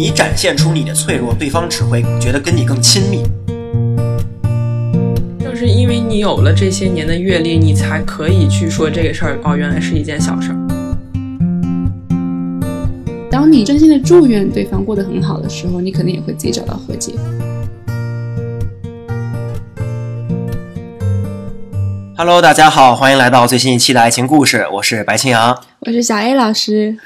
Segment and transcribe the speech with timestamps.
[0.00, 3.22] 你展现出你的脆弱，对方只会觉得跟你更亲密。
[5.38, 9.38] 正是因为你有了这些年的阅历，你才可以去说这个事儿。
[9.44, 10.56] 哦，原来是一件小事儿。
[13.30, 17.12] 当你真心的祝愿对方过得很好的时候，你可能也会自己找到和解。
[22.16, 26.96] Hello，大家好，欢迎来到最新一期的爱情故事，我是白青阳，我是小 A 老师。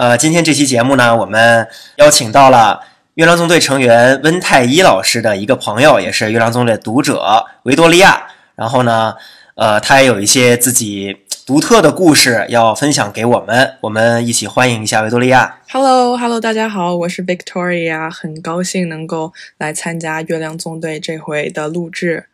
[0.00, 2.80] 呃，今天这期节目呢，我们邀请到了
[3.16, 8.28] 月亮纵队成员温太医老师的一个朋友，也是月亮纵队的读者维多利亚。
[8.54, 9.14] 然后呢，
[9.56, 15.58] 呃，他也有一些自己独特的故事要分享给我们，我们一起欢迎一下维多利亚。
[15.70, 22.24] Hello，Hello，大家好，我是 Victoria，很高兴能够来参加月亮纵队这回的录制。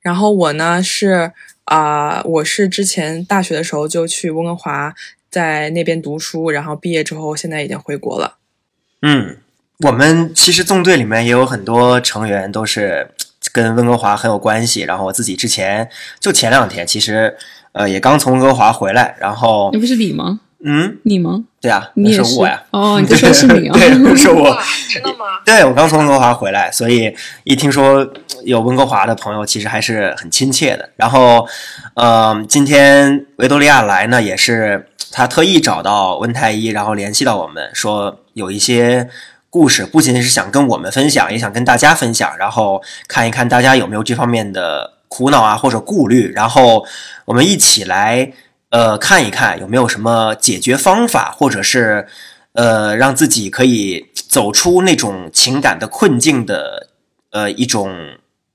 [0.00, 1.32] 然后我呢是。
[1.66, 4.92] 啊，我是之前大学的时候就去温哥华，
[5.32, 8.36] 在那边读书，然后毕业之后现在已经回国了。
[9.00, 9.38] 嗯，
[9.80, 13.10] 我们其实纵队里面也有很多成员都是
[13.50, 14.82] 跟温哥华很有关系。
[14.82, 15.88] 然后我自己之前
[16.20, 17.34] 就前两天，其实
[17.72, 20.40] 呃也刚从温哥华回来，然后那不是你吗？
[20.64, 21.44] 嗯，你吗？
[21.60, 22.62] 对啊，你是我呀。
[22.70, 23.72] 哦，你就说是你啊？
[23.74, 24.56] 对，是我。
[24.88, 25.40] 真的吗？
[25.44, 28.06] 对，我刚从温哥华回来，所以一听说
[28.44, 30.88] 有温哥华的朋友，其实还是很亲切的。
[30.94, 31.48] 然后，
[31.94, 39.08] 呃，今天维多利亚来呢，也是他特意找到温太医，然后联系到我们，说有一些
[39.48, 46.84] 故事，不仅仅是想跟我们分享，也想跟大家分享，然后看一看大家有没有这方面的苦恼啊或者顾虑，然后
[47.26, 48.32] 我们一起来。
[48.72, 52.06] 呃，看一看有没有什么解决方法，或者是
[52.54, 56.88] 呃，让自己可以走出那种情感的困境的
[57.32, 57.94] 呃一种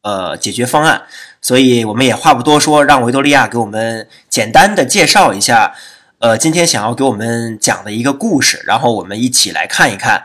[0.01, 1.03] 呃解决方案。
[1.39, 5.75] 所以我们也话不多说，让维多利亚给我们简单的介绍一下，
[6.19, 10.23] 呃，今天想要给我们讲的一个故事，然后我们一起来看一看，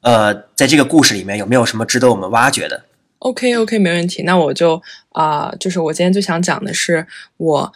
[0.00, 2.84] 呃，在这个故事里面有没有什么值得我们挖掘的。
[3.18, 4.22] OK，OK，没问题。
[4.22, 7.72] 那我就啊，就是我今天最想讲的是我。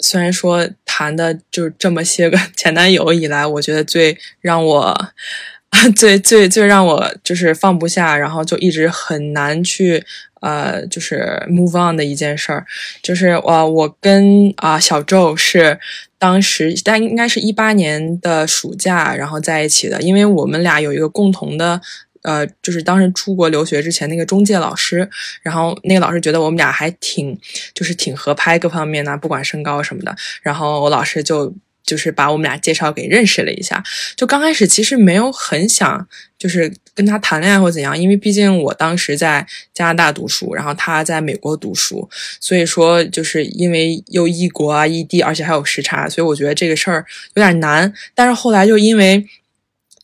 [0.00, 5.10] 虽然说谈的就这么些个 前男友以来，我觉得最让我
[5.96, 10.04] 最最最让我就是放不下，然后就一直很难去
[10.40, 12.64] 呃，就是 move on 的一件事儿，
[13.02, 15.80] 就是我我跟啊小周是
[16.18, 21.80] 当时但应该是一八年的暑假然后在一起的，因为我们俩有一个共同的。
[22.22, 25.08] 呃，就是当时出国留学之前那个中介老师，
[25.40, 27.38] 然后那个老师觉得我们俩还挺，
[27.72, 30.14] 就是挺合拍各方面呢，不管身高什么的。
[30.42, 31.54] 然后我老师就
[31.88, 33.82] 就是把我们俩介绍给认识了一下。
[34.14, 36.06] 就刚开始其实没有很想
[36.38, 47.04] 就是跟他谈恋爱或怎样，因为毕竟我当时在加拿大读书，然后他在美国读书，所以说就是因为又异国啊、异地，而且还有时差，所以我觉得这个事儿
[47.34, 47.92] 有点难。
[48.14, 49.26] 但是后来就因为。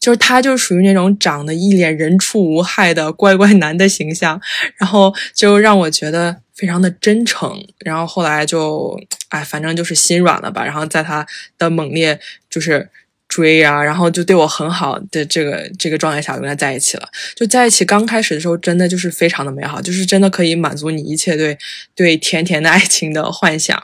[0.00, 4.38] 就是他，就属于那种长得一脸人畜无害的乖乖男的形象，
[4.76, 7.66] 然后就让我觉得非常的真诚。
[7.80, 8.98] 然后后来就，
[9.28, 10.64] 哎，反正就是心软了吧。
[10.64, 11.26] 然后在他
[11.58, 12.88] 的猛烈就是
[13.28, 17.08] 追呀，然后就对我很好的这个这个状态下，跟他在一起了。
[17.34, 21.58] 就在一起刚开始的时候，真的就是非常的美好，就是真的可以满足你一切对
[21.94, 23.82] 对甜甜的爱情的幻想。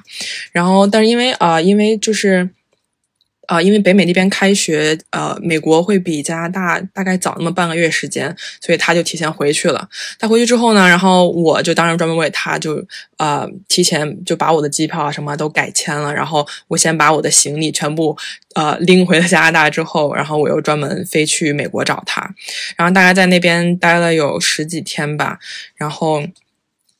[0.52, 2.50] 然后，但是因为啊，因为就是。
[3.50, 9.88] 啊，因为北美那边开学，呃，美国会比加拿大大概早那么半个月时间，所以他就提前回去了。
[10.20, 12.80] 他回去之后呢，然后我就当然专门为他就
[13.16, 16.14] 呃提前就把我的机票啊什么都改签了。
[16.14, 18.16] 然后我先把我的行李全部
[18.54, 22.32] 呃拎回了加拿大之后，然后我又专门飞去美国找他，
[22.76, 25.40] 然后大概在那边待了有十几天吧，
[25.74, 26.22] 然后。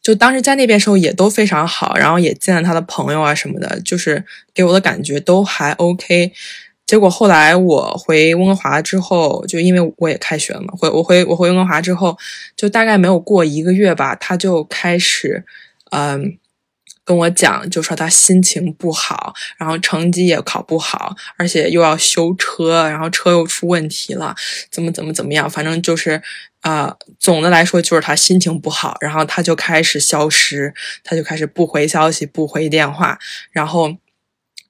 [0.03, 4.25] 就当时在那边时候也都非常好，然后也见了他的朋友啊什么的，就是
[4.55, 6.33] 给我的感觉都还 OK。
[6.87, 12.19] 结果后来我回温哥华之后，就因为我也开学了嘛，回我回我回温哥华之后，
[12.57, 15.45] 就大概没有过一个月吧，他就开始
[15.93, 16.37] 嗯
[17.11, 24.33] 跟我讲，就说他心情不好，然后成绩也考不好，而且又要修车，然后车又出问题了，
[24.71, 26.23] 怎么怎么怎么样，反正就是。
[26.61, 33.19] 啊，总的来说就是他心情不好，然后他就开始消失，他就开始不回消息、不回电话，
[33.51, 33.97] 然后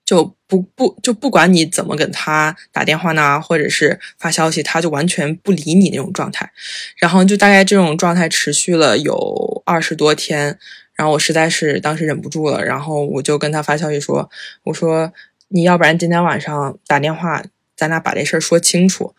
[0.05, 6.49] 就不不就不管你怎么跟他打电话呢，或者是发消息，他就完全不理你那种状态。
[6.97, 10.57] 然后就大概这种状态持续了有二十多天，
[11.01, 14.29] 然后我实在是当时忍不住了，然后我就跟他发消息说
[14.65, 15.11] ：“我说
[15.49, 17.43] 你要不然今天晚上打电话，
[17.75, 19.15] 咱俩把这事儿说清楚。”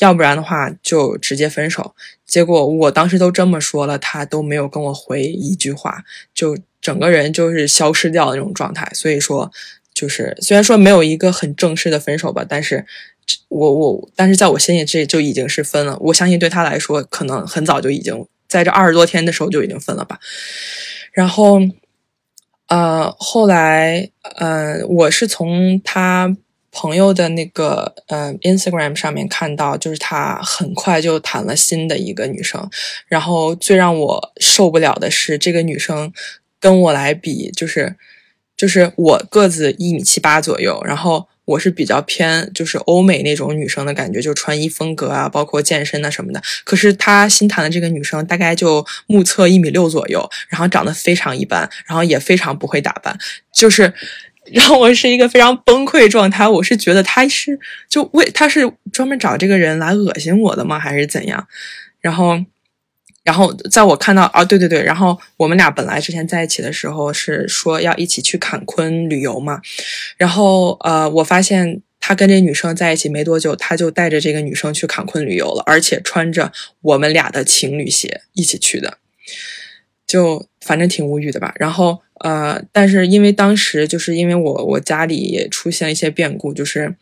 [0.00, 1.94] 要不然的话就直接分手。
[2.26, 8.86] 结果我当时都这么说了，他都没有跟我回一句话，就整个人就是消失掉的那种状态。
[8.92, 9.50] 所以说，
[9.94, 12.84] 就是虽然说没有一个很正式的分手吧，但是
[13.48, 15.96] 我我，但是在我心里这就已经是分了。
[15.98, 20.18] 我相信对他来说，可能很早就已经在这二十多天的时候就已经分了吧。
[21.12, 21.60] 然后，
[22.66, 26.36] 呃，后来，呃，我是从他
[26.70, 32.68] 朋友的那个呃 Instagram 上面看到，就是他很快就谈了新的一个女生。
[33.06, 36.12] 然后最让我受不了的是，这个女生
[36.58, 37.94] 跟我来比，就是
[38.56, 41.28] 就是我个子一米七八左右，然后。
[41.52, 46.42] 我是比较偏就是欧美那种女生的感觉，就穿衣风格啊，包括健身啊什么的。
[46.64, 53.16] 可是他新谈的这个女生大概就目测一米六左右，然后长得非常一般，然后也非常不会打扮，
[53.52, 53.92] 就是
[54.52, 56.48] 让我是一个非常崩溃状态。
[56.48, 57.58] 我是觉得他是
[57.88, 61.46] 就为他是专门找这个人来恶心我的吗，还是怎样？
[62.00, 62.44] 然后。
[63.24, 69.60] 然后在我看到啊，对对对，然后我们俩本来之前在一起的时候是说要一起去坎昆旅游嘛，
[70.16, 78.98] 然后呃，我发现他跟这女生在一起没多久，他就带着这个女生去坎昆旅游了，而且穿着我们俩的情侣鞋一起去的，
[80.04, 81.54] 就反正挺无语的吧。
[81.60, 86.96] 然后呃，但是因为当时就是因为我我家里也出现一些变故，就是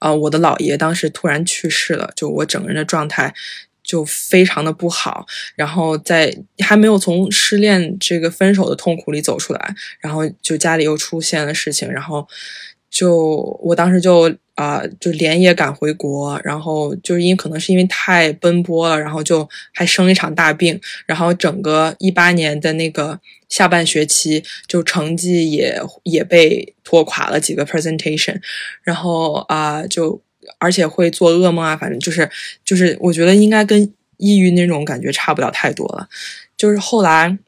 [0.00, 3.32] 啊，我的姥爷当时突然去世了，就我整个人的状态。
[3.90, 5.26] 就非常的不好，
[5.56, 12.24] 然后在还没有从失恋这个分手的痛苦里走出来，然后就家里又出现了事情，然后
[12.88, 28.40] 就我当时就啊就连夜赶回国，然后就是因为可能是因为太奔波了，然后就还生一场大病，然后整个一八年的那个下半学期就成绩也也被拖垮了几个 presentation，
[28.84, 30.22] 然后啊就。
[30.58, 32.30] 而且会做噩梦啊，反正就是
[32.64, 36.08] 就是，我觉得应该跟抑郁那种感觉差不了太多了。
[36.56, 37.38] 就是后来，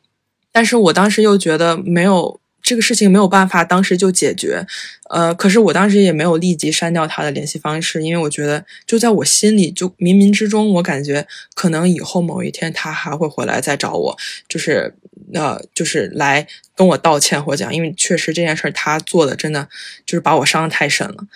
[0.50, 4.66] 但是我当时又觉得没有这个事情没有办法当时就解决，
[5.10, 14.16] 呃，可是我当时也没有立即删掉他的联系方式，因为我觉得就在我心里，就冥冥之中，我感觉可能以后某一天他还会回来再找我，
[14.48, 14.94] 就是
[15.34, 16.46] 呃，就是来
[16.76, 19.68] 跟我道歉或讲，因为确实这件事他做的真的
[20.06, 21.26] 就是把我伤的太深了。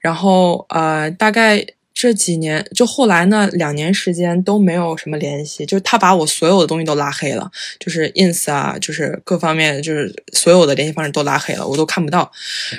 [0.00, 7.50] 然后呃，大概这几年，就后来呢，两年时间都没有什么联系，就是他把我所有的东西都拉黑了，
[7.80, 12.30] 就是 ins 啊，就是各方面，就是所有的联系方式都拉黑了，我都看不到。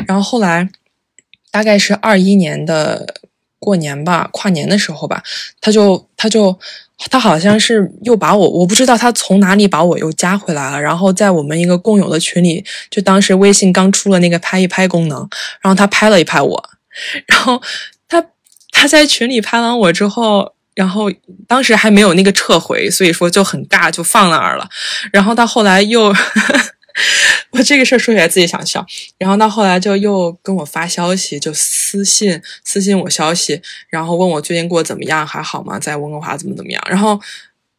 [0.08, 0.70] 然后后来，
[1.52, 3.14] 大概是二一年的
[3.60, 5.22] 过年吧，跨年的时候吧，
[5.60, 6.58] 他就他就
[7.10, 15.28] 他好像是又把我，我不知道他从哪里把我又加回来了，然后在我们一个共有的群里，就当时微信刚出了那个拍一拍功能，
[15.60, 16.70] 然后他拍了一拍我。
[17.28, 17.62] 然后
[18.08, 18.24] 他
[18.72, 21.12] 他在群里拍完我之后，然后
[21.48, 24.68] 当时还没有那个撤回，所以说就很尬，就放那儿了。
[25.12, 26.14] 然后到后来又，
[27.52, 28.86] 我这个事儿说起来自己想笑。
[29.18, 35.80] 然后到后来就又跟我发消息，就私信私信我消息，然后问我最近过得怎么样，还好吗？
[35.80, 36.82] 在温哥华怎么怎么样？
[36.90, 37.20] 然后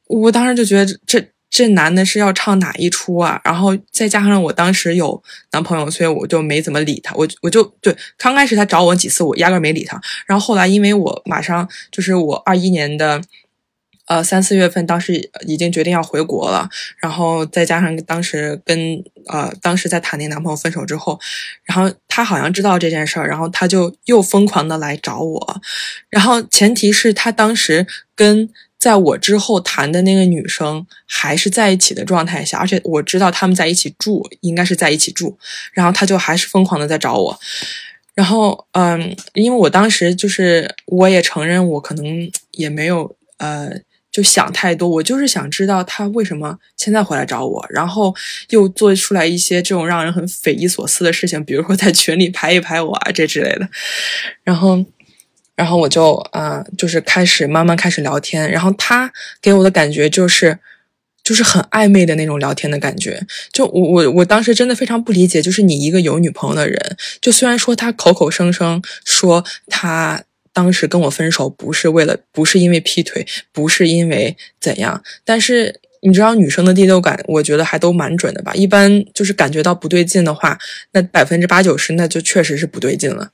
[0.06, 1.24] 我当时就觉得这。
[1.50, 3.40] 这男的是要唱哪一出啊？
[3.44, 5.20] 然后再加上我当时有
[5.50, 7.12] 男朋友，所以我就没怎么理他。
[7.16, 10.00] 我我就对刚开始他找我几次，我压根没理他。
[10.26, 13.20] 然后后来因为我马上就是我二一年的
[14.06, 16.68] 呃三四月份，当时已经决定要回国了。
[16.98, 21.18] 然后再加上当时跟呃当时在谈那男朋友分手之后，
[21.64, 25.60] 然后他好像知道这件事儿，然后他就又疯狂的来找我。
[26.08, 28.48] 然后前提是他当时跟。
[28.80, 35.36] 在我之后谈的那个女生还是在一起的状态下，而且我知道他们在一起住，应该是在一起住，
[35.74, 37.38] 然后他就还是疯狂的在找我，
[38.14, 43.70] 然后嗯，因为我当时就是我也承认我可能也没有呃
[44.10, 48.14] 就想太多，我就是想知道他为什么现在回来找我，然后
[48.48, 53.68] 又做出来一些这种让人很匪夷所思的事情，比如说在群里拍一拍我啊这之类的，
[54.42, 54.82] 然后。
[55.60, 59.12] 然后我就啊，就是开始慢慢开始聊天，然后他
[59.42, 60.58] 给我的感觉就是，
[61.22, 63.20] 就是很暧昧的那种聊天的感觉。
[63.52, 70.24] 就我我我当时真的非常不理解，就是你一个有女朋友的人，就虽然说他口口声声说他
[70.54, 78.54] 当时跟我分手不是为了，不是因为劈腿，不是因为怎样，但是你知道女生的第六感，我觉得还都蛮准的吧。
[78.54, 80.58] 一般就是感觉到不对劲的话，
[80.92, 83.28] 那百分之八九十那就确实是不对劲了。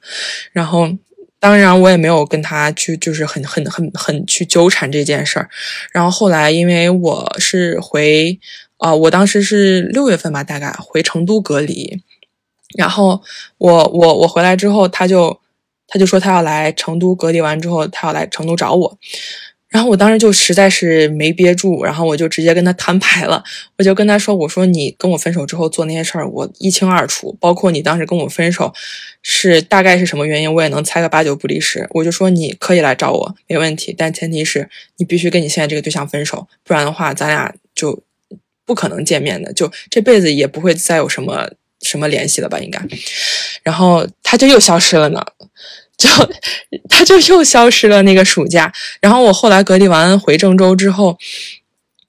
[0.50, 0.90] 然后。
[1.38, 5.48] 当然，我也没有跟他去，就是很很很很去纠缠这件事儿。
[5.92, 8.38] 然后后来，因为我是回
[8.78, 12.02] 啊，我当时是六月份吧，大概回成都隔离。
[12.76, 13.22] 然后
[13.58, 15.38] 我我我回来之后，他就
[15.86, 18.98] 他就说他要来成都隔离完之后，他要来成都找我。
[19.68, 23.42] 然后我当时就实在是没憋住，然后我就直接跟他摊牌了。
[23.76, 27.36] 我就跟他说：“我说你跟我分手之后做那些事儿，我一清二楚。
[27.40, 28.72] 包括你当时跟我分手
[29.22, 31.86] 是大概是什么原因，我也能猜个八九不离十。
[31.90, 38.00] 我就说你可以来找我，没问题，但前提是你必须跟你现在这个对象分手，不然的话，咱俩就
[38.64, 41.50] 不可能见面的，就这辈子也不会再有什么
[41.82, 42.60] 什么联系了吧？
[42.60, 42.80] 应该。
[43.64, 45.20] 然后他就又消失了呢。”
[45.96, 46.08] 就
[46.88, 51.18] 他就又消失了那个暑假，然后我后来隔离完回郑州之后，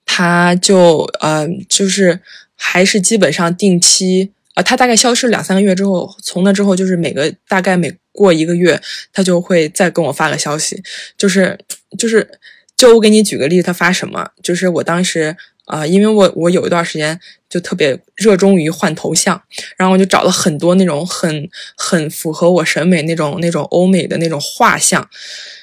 [0.05, 2.19] 他就呃就是
[2.55, 8.81] 还是基本上定期呃，他大概消失两三个月之后，从那之后就是每个大概每过一个月，
[9.13, 10.83] 他就会再跟我发个消息，
[11.17, 11.57] 就是
[11.97, 12.27] 就是
[12.75, 14.31] 就我给你举个例子，他发什么？
[14.43, 15.37] 就是我当时。
[15.67, 17.19] 啊，因为我我有一段时间
[17.49, 19.41] 就特别热衷于换头像，
[19.77, 25.07] 然后我就找了很多那种很很符合我审美那种那种欧美的那种画像，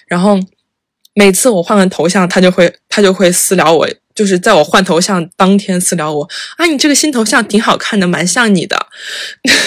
[0.07, 0.39] 然后
[1.15, 8.87] 每次我换完头像，他就会他就会私聊我，就是在我换头像当天私聊我啊，你这个新头像挺好看的，蛮像你的，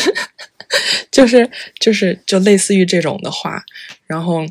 [1.10, 3.64] 就是就是就类似于这种的话，
[4.06, 4.46] 然后。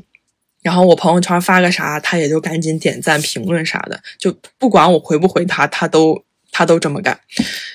[0.66, 6.20] 然后我朋友圈发个啥，他也就赶紧点赞、评论啥的，就不管我回不回他，他都
[6.50, 7.16] 他都这么干。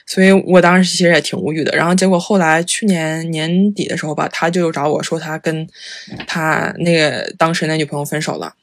[0.06, 1.72] 所以我当时其实也挺无语的。
[1.74, 5.66] 然后结果后来去年年底的时候吧，他就找我说他跟
[6.28, 8.54] 他那个当时那女朋友分手了，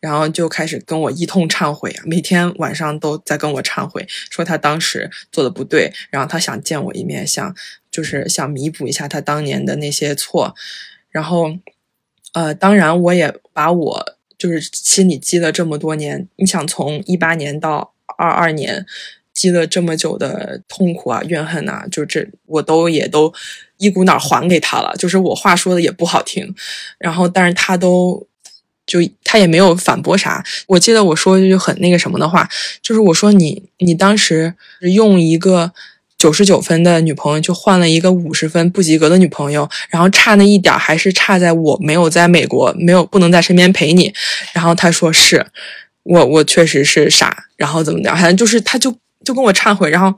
[0.00, 7.54] 然后就开始跟我一通忏悔啊，每天晚上都在跟我忏悔，说他当时做的不对，然后他想见我一面，想
[7.92, 10.56] 就是想弥补一下他当年的那些错，
[11.08, 11.56] 然后。
[12.36, 18.84] 呃，当然，我也把我就是心里积了这么多年，你想从一八年到二二年，
[19.32, 23.32] 积了这么久的痛苦啊、怨恨呐，就这我都也都
[23.78, 24.94] 一股脑还给他了。
[24.98, 26.54] 就是我话说的也不好听，
[26.98, 28.26] 然后但是他都
[28.84, 30.44] 就他也没有反驳啥。
[30.66, 32.46] 我记得我说一句很那个什么的话，
[32.82, 35.72] 就是我说你你当时用一个。
[36.18, 44.12] 九十九分的女朋友就换了一个五十分不及格的女朋友，然后差那一点还是差在我没有在美国，没有不能在身边陪你。
[44.52, 45.46] 然后他说是
[46.02, 50.12] 我，我确实是傻，然后怎么讲，反正就是他就就跟我忏悔，然后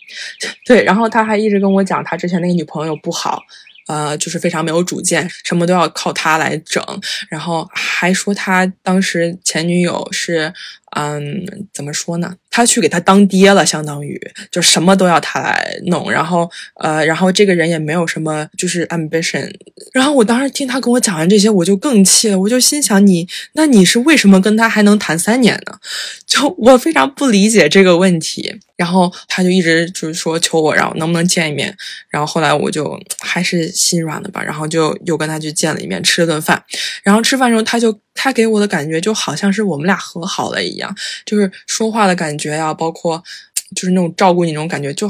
[0.64, 3.42] 对，然后他还一直跟我讲他之前那个女朋友不好。
[3.88, 6.84] 呃，就是非常没有主见，什么都要靠他来整，
[7.30, 10.52] 然后还说他当时前女友是，
[10.96, 12.34] 嗯，怎么说呢？
[12.50, 19.48] 他去给他当爹了，相当于就什么都要他来弄，然后呃，然后这个人也没有什么就是 ambition，
[19.92, 25.78] 然后我当时听他跟我讲完这些，我就更气了，我就心想你，那你是为什么跟他还能谈三年呢？
[26.26, 28.58] 就我非常不理解这个问题。
[28.78, 31.76] 然后他就一直就是说求我，然后能不能见一面。
[32.08, 36.62] 然后后来我就还是心软了吧，然后就又跟他去见了一面，吃了顿饭。
[37.02, 40.92] 然后吃饭时候，他就他给我的感觉就好像是我们俩和好了一样，
[41.24, 43.22] 就是说话的感觉呀，包括
[43.76, 45.08] 就是那种照顾你那种感觉，就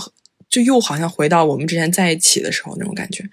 [0.51, 3.25] 就又好像回到我们之前在一起的时候那种感觉。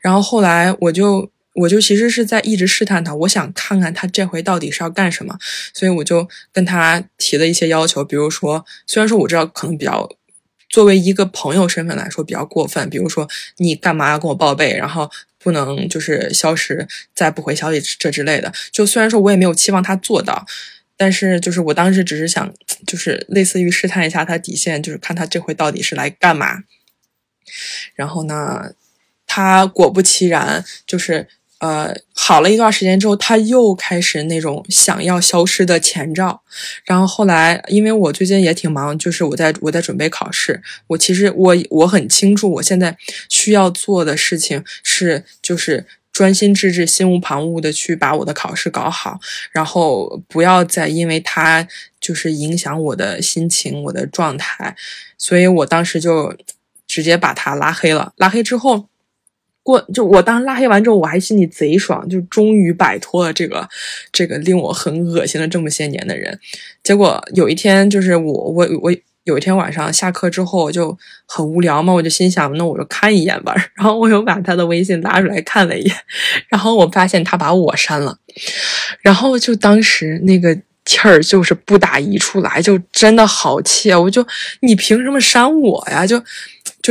[0.00, 1.30] 然后后来我就。
[1.54, 5.36] 我就其实是在一直试探他，我想看看他这回到底是要干什么，
[5.74, 10.08] 所以我就跟他提了一些要求，比如说，虽然说我知道可能比较，
[10.68, 20.46] 作为一个朋友身份来说比较过分，比如说你干嘛要跟我报备，然后不能就是消失再不回消息这之类的，就虽然说我也没有期望他做到，
[20.96, 22.52] 但是就是我当时只是想，
[22.86, 26.64] 就是类似于试探一下他底线，就是看他这回到底是来干嘛，
[27.94, 28.72] 然后呢，
[29.26, 31.28] 他果不其然就是。
[31.60, 36.40] 呃，好了一段时间之后，他又开始那种想要消失的前兆。
[36.84, 40.62] 然后后来，因为我最近也挺忙，就是我在我在准备考试。
[40.86, 42.96] 我其实我我很清楚，我现在
[43.28, 49.18] 需要做的事情是，就是专心致志、心无旁骛的去把我的考试搞好，
[49.50, 51.66] 然后不要再因为他
[52.00, 54.76] 就是影响我的心情、我的状态。
[55.16, 56.36] 所以我当时就
[56.86, 58.12] 直接把他拉黑了。
[58.16, 58.88] 拉黑之后。
[59.68, 63.68] 过就我当时拉黑完之后，我还心里贼爽，就终于摆脱了这个
[64.10, 66.40] 这个令我很恶心了这么些年的人。
[66.82, 68.90] 结果有一天，就是我我我
[69.24, 70.96] 有一天晚上下课之后就
[71.26, 73.54] 很无聊嘛，我就心想，那我就看一眼吧。
[73.76, 75.94] 然后我又把他的微信拉出来看了一眼，
[76.48, 78.16] 然后我发现他把我删了。
[79.02, 84.00] 然后就当时那个气儿就是不打一处来，就真的好气啊！
[84.00, 84.26] 我就
[84.60, 86.06] 你凭什么删我呀？
[86.06, 86.18] 就。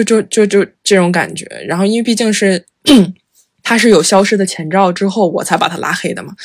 [0.03, 2.65] 就就就就这种感觉，然后因为毕竟是
[3.63, 6.35] 他是有消失的前兆之后，我才把他拉黑的嘛，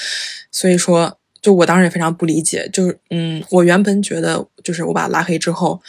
[0.51, 5.81] 所以说，就我当时也非常不理解，就是嗯，我原本觉得就是我把他拉黑之后，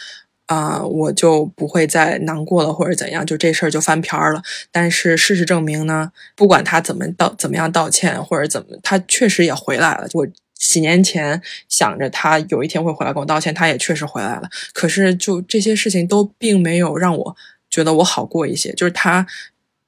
[0.46, 4.42] 啊，我就不会再难过了或者怎样，就这事儿就翻篇了。
[4.70, 10.08] 但是事实证明呢，不管他怎么道怎么样道歉或者怎么，他确实也回来了。
[10.14, 10.26] 我。
[10.56, 14.48] 几年前想着他有一天会回来跟我道歉，他也确实回来了。
[14.72, 17.36] 可是就这些事情都并没有让我
[17.74, 19.26] 觉得我好过一些，就是他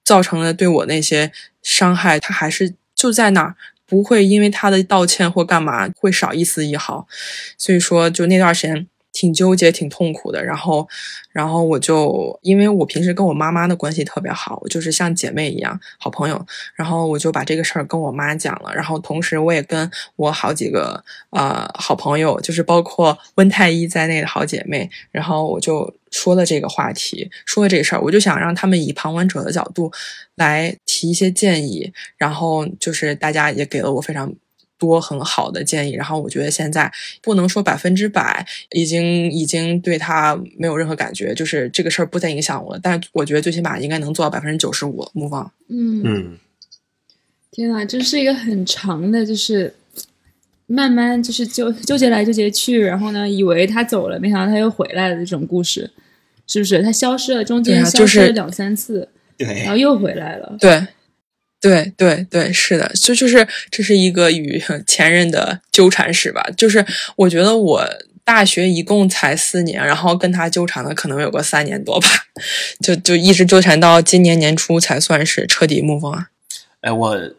[0.03, 1.31] 造成了对我那些
[1.63, 3.55] 伤害，他还是就在那儿，
[3.87, 7.07] 不会因为他的道歉或干嘛会少一丝一毫。
[7.57, 8.89] 所以说，就那段时间。
[9.17, 10.45] 挺纠结，挺痛苦的。
[10.45, 10.87] 然后，
[11.33, 16.47] 然后我就因为我平时跟我妈妈的关系特别好，我就是像姐妹一样，好朋友。
[16.75, 18.75] 然后我就把这个事儿跟我妈讲了。
[18.75, 28.01] 然后同时我也跟我好几个呃好朋友，就是包括温太医在内的好姐妹，然后我就说了这个话题，说了这个事儿。
[28.03, 29.91] 我就想让他们以旁观者的角度
[30.35, 31.91] 来提一些建议。
[32.19, 34.31] 然后就是大家也给了我非常。
[34.79, 36.93] 多很好的建议，然后我觉得现在
[37.23, 42.81] 不能说百分之百已经已经对他没有任何感觉，就是这个事儿不再影响我了。
[42.83, 44.97] 但我觉得最起码应该能做到百分之九十五。
[45.13, 46.39] 目光，嗯嗯，
[47.51, 49.75] 天呐，这是一个很长的，就是
[50.67, 55.91] 慢慢就是纠纠结来纠结去，然后呢，以为他走了，没想到他又回来了这种故事，
[56.47, 56.83] 是不是？
[56.83, 60.87] 他消失了，中间消失了两三次，对，然后又回来了，对。
[61.67, 66.41] 对对对，是的，就就是这是一个与 前任的纠缠史吧。
[66.57, 66.85] 就是
[67.17, 67.85] 我觉得我
[68.25, 72.09] 大学一共才四年，然后跟他纠缠了可能有个三年多吧，
[72.81, 76.27] 就就一直纠缠到今年年初才算是彻底 move on。
[76.83, 77.31] 哎，我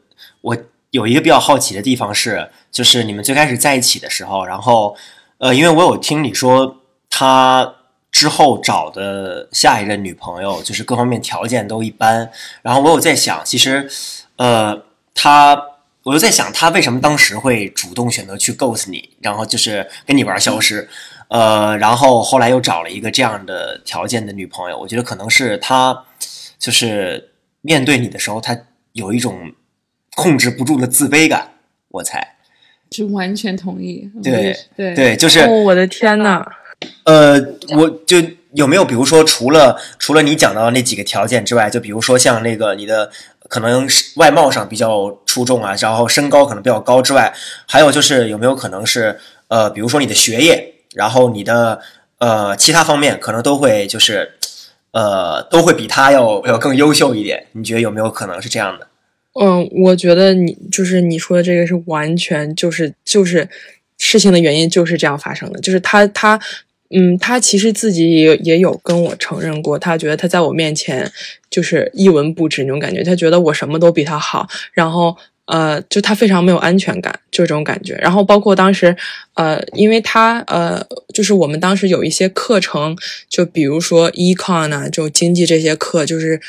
[0.42, 0.58] 我
[0.92, 4.98] 有一个比较好奇的地方是，就是你们最开始在一起的时候，然后
[5.38, 7.76] 呃，因为我有听你说他。
[8.18, 12.28] 之后找的下一任女朋友，就是各方面条件都一般。
[12.64, 13.88] 然后我有在想，其实，
[14.38, 14.82] 呃，
[15.14, 15.56] 他，
[16.02, 20.90] 我就在想，他为什么当时会主动选择去 ghost 你，然后就是跟你玩消失，
[21.28, 24.80] 呃，然后后来又找了一个这样的条件的女朋友。
[24.80, 26.06] 我觉得可能是他，
[26.58, 28.58] 就是面对你的时候，他
[28.94, 29.54] 有一种
[30.16, 31.52] 控制不住的自卑感。
[31.90, 32.36] 我猜，
[32.90, 34.10] 就完全同意。
[34.24, 36.44] 对对对，就是哦我的天呐！
[37.04, 37.40] 呃，
[37.76, 38.18] 我就
[38.54, 43.10] 有没有，比如说，除了除了你讲到的那几个条件之外，就比如说像那个你的
[43.48, 47.34] 可能外貌上比较出众啊，然后身高可能比较高之外，
[47.66, 51.80] 还有就是有没有可能是呃，比如说你的学业，然后你的
[52.20, 54.34] 呃其他方面可能都会就是
[54.92, 57.48] 呃都会比他要要更优秀一点？
[57.54, 58.88] 你觉得有没有可能是这样的？
[59.40, 63.48] 嗯，我觉得你就是你说的这个是完全就是就是
[63.98, 66.40] 事情的原因就是这样发生的，就是他他。
[66.90, 71.12] 嗯，他其实自己也也有跟我承认过，他觉得他在我面前
[71.50, 77.96] 就是一文不值那种感觉，他觉得我什么都比他好，然后呃，就他非常没有安全感，就这种感觉。
[77.96, 78.96] 然后包括当时，
[79.34, 80.82] 呃，因为他呃，
[81.14, 82.96] 就是我们当时有一些课程，
[83.30, 86.40] 就比如说 econ 啊，就经济这些课，就是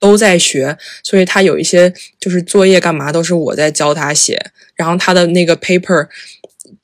[0.00, 6.08] 都在学，所以他有一些就是作业干嘛都是我在教他写，然后他的那个 paper。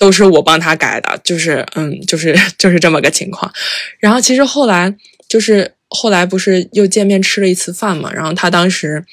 [0.01, 3.53] 都是我帮他改的，就是嗯，就是 就是这么个情况。
[3.99, 4.97] 然后其实后来
[5.29, 9.05] 就是后来不是又见面吃了一次饭嘛，然后他当时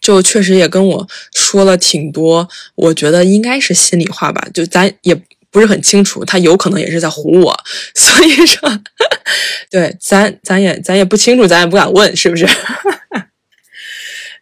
[0.00, 7.52] 就确实也跟我说了挺多，我觉得应该是心里话吧，就咱也不是很清楚，他有可能也是在唬我，
[7.96, 8.70] 所以说
[9.68, 12.46] 对咱咱也咱也不清楚，咱也不敢问是不是。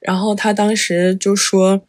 [0.03, 1.81] 然后他当时就说，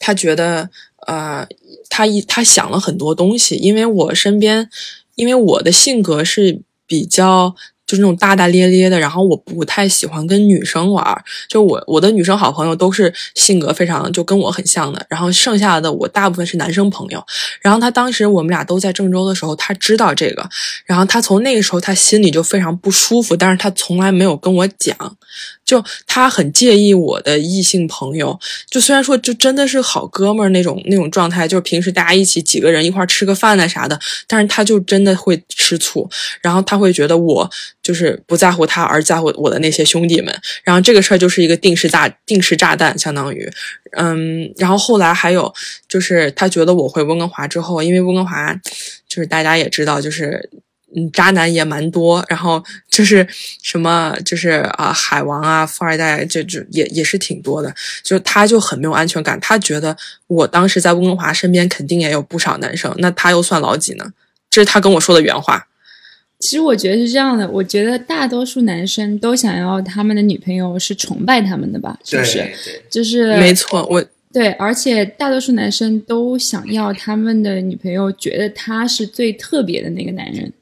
[0.00, 0.68] 他觉得
[1.06, 1.46] 呃。
[1.88, 4.68] 他一他想了很多东西，因为我身边，
[5.14, 7.54] 因为我的性格是比较
[7.86, 17.24] 就是那种大大咧咧的，然后我不太喜欢跟女生玩，就我我的女生好朋友都是性格非常就跟我很像的，然后剩下的我大部分是男生朋友。
[17.60, 20.48] 然后他当时我们俩都在郑州的时候，他知道这个，
[20.84, 25.16] 然后他从那个时候他心里就非常不舒服，但是他从来没有跟我讲。
[25.66, 28.38] 就他很介意我的异性朋友，
[28.70, 33.98] 就虽然说就真的是好哥们儿那种那种状态，就是平时大家一起几个人一块吃个饭那啥的，
[34.28, 36.08] 但是他就真的会吃醋，
[36.40, 37.50] 然后他会觉得我
[37.82, 43.50] 就是不在乎他，而在乎我的那些兄弟们，然后这个事儿就是一个定时炸定时炸弹，相当于，
[43.98, 45.52] 嗯，然后后来还有
[45.88, 48.54] 就是他觉得我回温哥华之后，因为温哥华
[49.08, 50.48] 就是大家也知道就是。
[50.94, 53.26] 嗯，渣男也蛮多，然后就是
[53.60, 57.74] 什么，就是啊，海王啊，富二代，就就也也是挺多的。
[58.04, 59.96] 就他就很没有安全感，他觉得
[60.28, 64.12] 我当时在温哥华身边肯定也有不少男生，那他又算老几呢？
[64.48, 65.66] 这是他跟我说的原话。
[66.38, 71.98] 其实我觉得是这样的，我觉得大多数男生都想要他们的女朋友是崇拜他们的吧？
[72.04, 72.48] 是不是？
[72.88, 80.52] 就是 没错，我对，而且大多数男生都想要他们的女朋友觉得他是最特别的那个男人。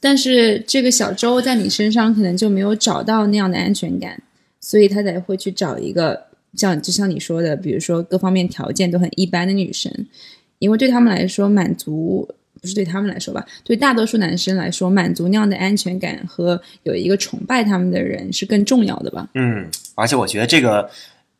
[0.00, 4.20] 但是这个小周在你身上可能就没有找到那样的安全感，
[4.60, 9.92] 所以他才会去找一个像就像你说的，比如说各方面条件都很一般的女生，
[10.58, 12.28] 因为对他们来说，满足
[12.60, 19.28] 不是对他们来说吧，对大多数男生来说，满足那样的安全感和有一个崇拜他们的人是更重要的吧。
[19.34, 20.90] 嗯，而且我觉得这个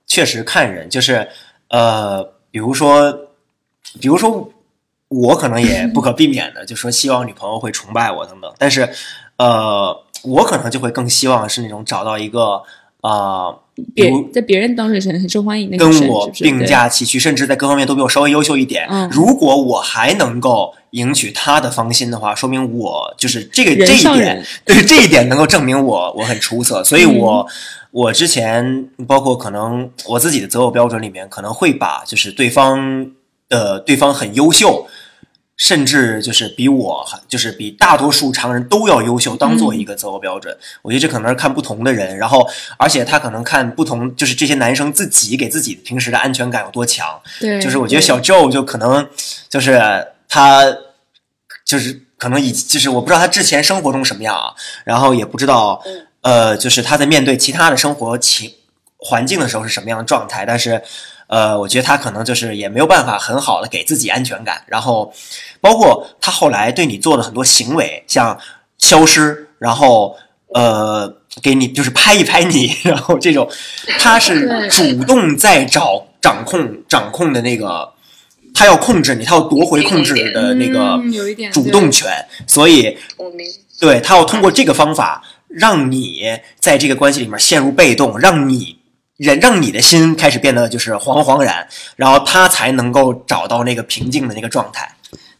[0.07, 1.27] 确实看人，就是
[1.70, 3.12] 呃，比如说，
[4.01, 4.53] 比如说
[5.09, 8.88] 我可能也不可避免的，就说希望女朋友会崇拜我等等，但是
[9.37, 12.62] 呃，我可能就会更希望是那种找到一个
[13.01, 13.55] 啊，
[13.94, 18.87] 比在别人当时是很很受欢迎跟我并驾齐驱，甚至在各方面都比我稍微优秀一点。
[18.90, 26.85] 嗯如果我还能够赢取他的芳心的话，说明我就是这个这一点对这一点能够证明我我很出色。
[26.85, 27.53] 所以我、嗯
[27.90, 33.11] 我之前包括可能我自己的择偶标准里面，可能会把就是对方
[33.49, 34.87] 呃对方很优秀。
[35.59, 40.57] 甚至就是比我，就是比大多数常人都要优秀，当做一个择偶标准。
[40.83, 47.21] 我觉得这可能是看不同的人，然后而且他可能看不同，就是这些男生自己给自己平时的安全感有多强。
[47.40, 49.09] 对，就是我觉得小 Joe 就可能
[49.49, 50.64] 就是他
[51.64, 55.83] 就是可能以就是我不知道他之前生活中什么样啊，然后也不知道
[56.23, 58.55] 呃就是他在面对其他的生活情
[58.97, 60.81] 环境的时候是什么样的状态，但是
[61.29, 65.12] 呃我觉得他可能就是也没有办法很好的给自己安全感，然后
[65.61, 68.37] 包括他后来对你做的很多行为，像
[68.79, 70.17] 消失，然后
[70.49, 71.14] 呃。
[71.41, 73.49] 给你就是拍一拍你， 然后这种，
[74.01, 77.93] 他是主动在找掌控掌控的那个，
[78.53, 80.99] 他要控制你，他要夺回控制的那个
[81.53, 82.11] 主动权，
[82.49, 82.99] 所以
[83.79, 86.23] 对他要通过这个方法让你
[86.59, 88.78] 在这个关系里面陷入被动，让你
[89.19, 94.91] 人让你的心开始变得就是惶惶然，然后他才能够找到那个平静的那个状态。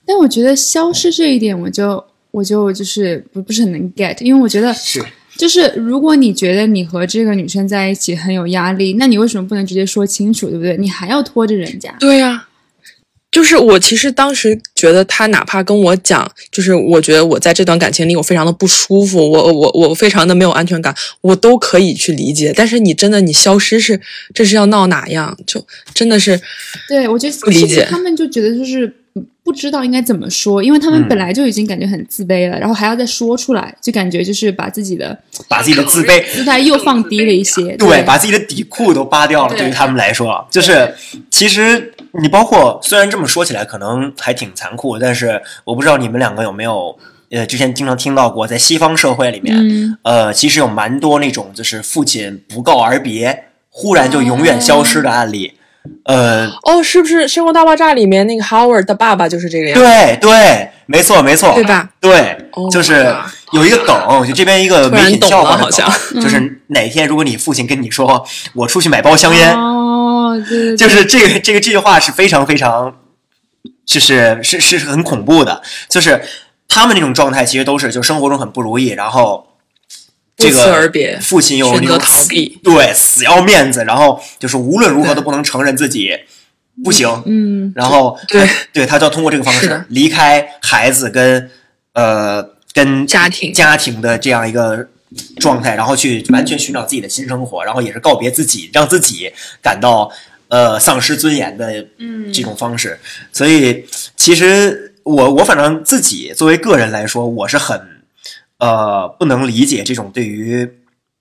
[0.05, 5.05] 但我觉得消失这一点，我就我就就是不不是很能 get，因为我觉得是
[5.37, 10.77] 就是如果你觉得你和这个女生在一起很有压力，那你为什么不能直接说清楚，对不对？
[10.77, 11.95] 你还要拖着人家？
[12.01, 12.48] 对呀、
[13.31, 22.53] 就是我其实当时觉得他哪怕跟我讲，就是我觉得我在这段感情里我非常的不舒服，我我我非常的没有安全感，我都可以去理解。
[22.57, 24.01] 但是你真的你消失是
[24.33, 25.37] 这是要闹哪样？
[25.47, 26.41] 就真的是
[26.89, 28.93] 对，我觉得不理解他们就觉得就是
[29.43, 35.19] 不知道应该怎么说，因为他们嗯本来就已经感觉很自卑了，然后还要再说出来，就感觉就是把自己的
[35.49, 37.75] 把自己的自卑姿态又放低了一些。
[37.77, 39.51] 对，把自己的底裤都扒掉了。
[39.51, 40.95] 对对于他们来说，就是
[41.31, 46.99] 其实你包括虽然这么说起来可能还挺残酷，但是我不知道你们两个有没有
[47.31, 55.55] 呃之前经常听到过，在西方社会里面，嗯呃，其实有蛮多那种就是父亲不告而别，忽然就永远消失的案例。
[56.05, 61.89] 呃，哦，是不是《生活大爆炸》里面那个 Howard 的爸爸就是这个样子，对对，没错没错，对吧？
[62.01, 63.15] 对，Oh 就是
[63.53, 68.25] 有一个梗，就这边一个媒体笑话好像就是哪天如果你父亲跟你说
[68.55, 72.95] 我出去买包香烟，哦，对对对，就是这个这个这句话是非常非常，
[73.85, 76.23] 就是是是很恐怖的，就是
[76.69, 79.48] 他们那种状态其实都是就生活中很不如意，然后
[80.39, 86.13] 这个别父亲又那种死逃避对死要面子，然后就是无论如何都不能承认自己
[86.85, 91.51] 不行，嗯，然后对对他就要通过这个方式离开孩子跟
[91.93, 94.89] 呃跟家庭家庭的这样一个
[95.41, 100.09] 状态，然后去完全寻找自己的新生活，然后也是告别自己，让自己感到
[100.47, 103.01] 呃丧失尊严的嗯这种方式。
[103.33, 107.98] 所以其实我我反正自己作为个人来说，我是很
[108.59, 110.69] 呃不能理解这种对于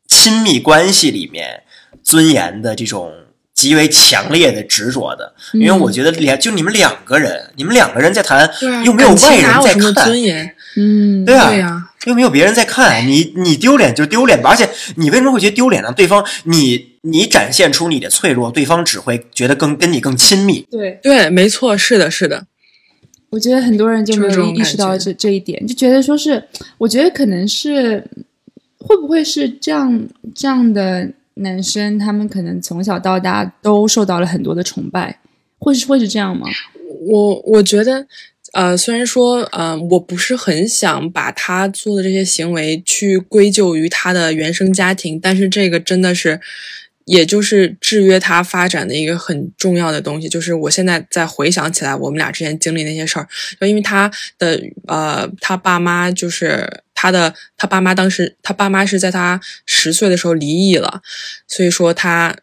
[0.08, 1.64] 亲密关系里面
[2.04, 3.12] 尊严的这种。
[3.58, 10.54] 极为强烈的执着的，因为我觉得两就你们两个人，你们两个人在谈，啊，又没有外人在看，尊严？
[10.76, 14.52] 嗯，对啊，对呀又没有别人在看你，你丢脸就丢脸吧。
[14.52, 15.92] 而且你为什么会觉得丢脸呢？
[15.92, 20.68] 对方，你你展现出你的脆弱，对方只会觉得更跟你更亲密。
[20.70, 22.46] 对，对，没错，是的，是的，
[23.30, 26.42] 我觉得很多人就没有意识到这这一点，就觉得说是，
[26.78, 28.04] 我觉得可能是
[28.78, 35.20] 会不会是这样这样的男生，他们可能从小到大都受到了很多的崇拜，
[35.60, 36.48] 会是会是这样吗？
[37.02, 38.08] 我我觉得，
[38.54, 46.40] 呃，虽然说，呃，我不是很想把他做的这些行为去归咎于他的原生家庭，但是这个真的是，
[47.08, 50.30] 也就是制约他发展的一个很重要的东西。
[50.30, 53.28] 就是我现在在回想起来，我们俩之前经历那些事儿，
[53.60, 61.02] 就因为他的呃，他爸妈就是他的他爸妈当时他爸妈是在他十岁的时候离异了，
[61.48, 62.36] 所以说他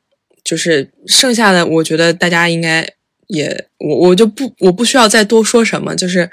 [0.43, 2.89] 就是剩下的，我觉得大家应该
[3.27, 6.31] 也我我就不我不需要再多说什么，就是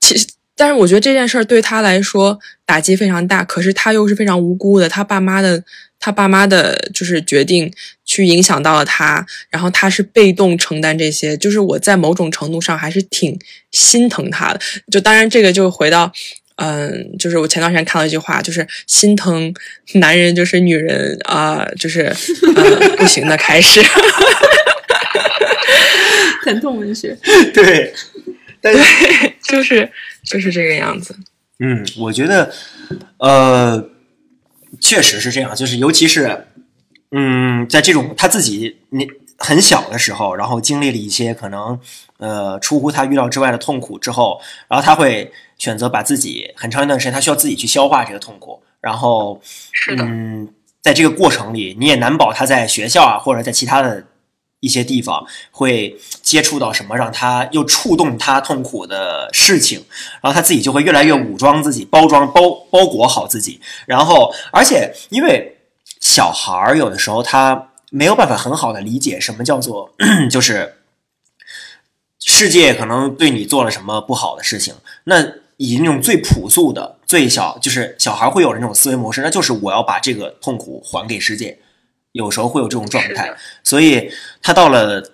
[0.00, 0.26] 其实。
[0.60, 5.62] 但是我觉得这件事儿对他来说打击非常大，可是他又是非常无辜的，他爸妈的
[6.00, 7.72] 他爸妈的就是决定
[8.04, 13.38] 去影响到了他，然后他是被动承担这些，就是我在某种程度上还是挺
[13.72, 14.60] 心疼他的。
[14.90, 16.12] 就当然这个就回到，
[16.56, 19.52] 嗯，就是我前段时间看到一句话，就是心疼
[19.94, 22.02] 男人就是女人啊、就是
[22.54, 23.82] 呃不行的开始。
[26.44, 27.16] 疼痛文学。
[27.52, 27.92] 对，
[28.60, 28.80] 但是
[29.42, 29.90] 就是
[30.24, 31.14] 就是这个样子。
[31.58, 32.50] 嗯，我觉得，
[33.18, 33.90] 呃，
[34.80, 36.46] 确实是这样，就是尤其是，
[37.10, 41.78] 嗯，在这种他自己你很小的时候，然后经历了一些可能
[42.18, 49.40] 呃出乎他预料之外的痛苦之后，然后他会选择把自己很长一段时间，他需要自己去消化这个痛苦，然后
[49.72, 50.48] 是的，嗯，
[50.82, 54.04] 在这个过程里，你也难保他在学校啊，或者在其他的
[54.60, 59.84] 一些地方会接触到什么让他又触动他痛苦的事情，
[60.20, 65.58] 然后他自己就会越来越武装自己，包装包包裹好自己，然后而且因为
[66.00, 69.94] 小孩儿有的时候他没有办法很好的理解什么叫做
[70.30, 70.74] 就是
[72.18, 75.22] 世界可能对你做了什么不好的事情，那
[75.56, 81.58] 以那种最朴素的、最小，就是小孩会有的那种思维模式，那就是我要把这个痛苦还给世界。
[82.12, 84.10] 有时候会有这种状态，所以
[84.42, 85.12] 他到了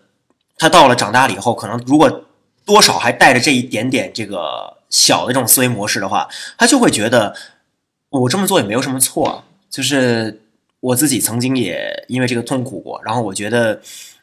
[0.57, 2.25] 他到了长大了以后，可能如果
[2.65, 7.37] 多少还带着这一点点这个小的这种思维模式的话，他就会觉得
[8.11, 10.41] 我这么做也没有什么错啊，就是
[10.81, 13.83] 我自己曾经也因为这个痛苦过，然后我觉得，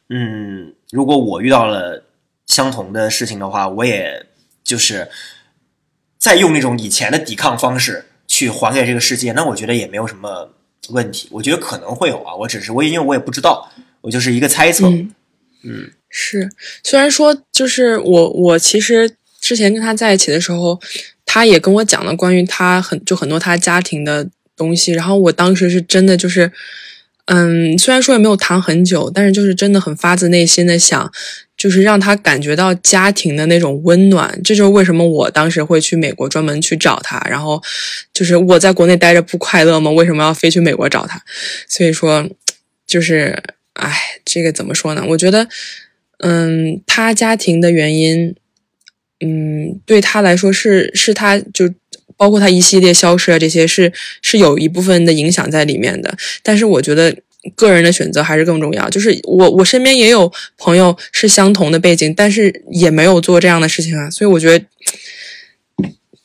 [0.10, 2.04] 嗯，如果我遇到了
[2.48, 4.26] 相同的事情的话，我也
[4.64, 5.10] 就是
[6.18, 10.54] 再用那种以前的抵抗方式去还给这个世界，那我觉得也没有什么
[10.90, 11.28] 问题。
[11.32, 14.88] 我觉得可能会有啊，我只是我也因为我也不知道，我就是一个猜测。
[14.88, 15.14] 嗯
[15.64, 16.50] 嗯是，
[16.84, 20.80] 虽然说就是我我其实之前跟他在一起的时候，
[21.26, 26.52] 他也跟我讲了关于他很就很多他家庭的东西，然后我当时是真的就是，
[27.26, 31.12] 嗯，虽然说也没有谈很久，但是就是真的很发自内心的想，
[31.62, 34.28] 就是让他感觉到家庭的那种温暖。
[34.44, 37.62] 这就是为什么我当时会去美国专门去找他，然后
[38.12, 39.92] 就是我在国内待着不快乐吗？
[39.92, 41.22] 为什么要飞去美国找他？
[41.68, 42.28] 所以说，
[42.88, 43.44] 就是，
[43.74, 43.96] 哎，
[44.26, 45.06] 这个怎么说呢？
[45.10, 45.48] 我觉得，
[46.18, 48.34] 嗯，他家庭的原因，
[49.20, 51.72] 嗯，对他来说是是他就
[52.18, 53.94] 包括他一系列消失啊这些是
[54.24, 56.18] 是有一部分的影响在里面的。
[56.42, 57.16] 但是我觉得
[57.56, 58.90] 个人的选择还是更重要。
[58.90, 64.10] 就是我我身边也有朋友是相同的背景，但是也没有做这样的事情啊。
[64.10, 64.66] 所以我觉得，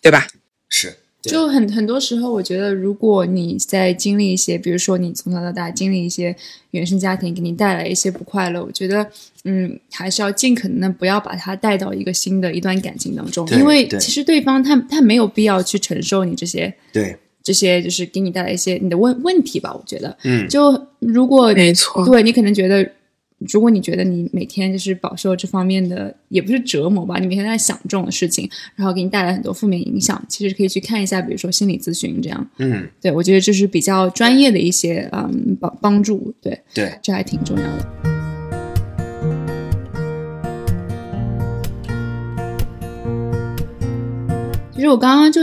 [0.02, 0.26] 对吧？
[0.68, 6.36] 是，就很很多时候，我觉得如果你在经历一些，比如说你从小到大经历一些
[6.72, 9.04] 原生家庭给你带来一些不快乐，我觉得，
[9.44, 17.16] 嗯，还是要尽可能的不要把它带到一个新的一段感情当中，因为其实对方他他没有必要去承受你这些对，
[17.46, 19.72] 这些，就是给你带来一些你的问问题吧。
[19.72, 22.90] 我觉得，嗯，就如果没错，对你可能觉得，
[23.38, 32.50] 如果你觉得你每天就是饱受这方面的，也不是折磨吧，你每天在想这种事情，然后给你带来很多负面影响，其实可以去看一下，比如说心理咨询这样。
[32.58, 37.86] 嗯，对我觉得这是比较专业的一些嗯帮帮助，对，对，这还挺重要的。
[44.74, 45.40] 其实我刚刚就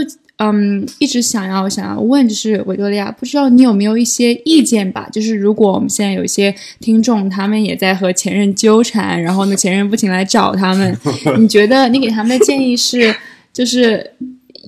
[0.52, 5.08] 嗯一直想要想要问，就是维多利亚，不知道你有没有一些意见吧？
[5.12, 10.96] 就是如果我们现在有一些听众，他们也在和前任纠缠，然后呢前任不停来找他们，
[11.38, 13.14] 你觉得你给他们的建议是，
[13.52, 14.12] 就是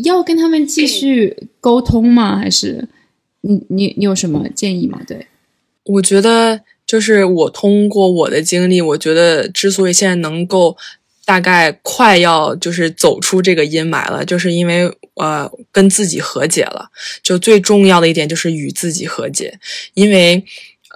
[0.04, 2.38] 要跟他们继续沟通吗？
[2.38, 2.88] 还是
[3.40, 5.00] 你你你有什么建议吗？
[5.06, 5.26] 对，
[5.84, 10.76] 我觉得就是我通过我的经历，我觉得之所以现在能够
[11.26, 16.88] 大概快要就是走出这个阴霾了，就是因为呃跟自己和解了。
[17.22, 19.58] 就最重要的一点就是与自己和解，
[19.92, 20.42] 因为。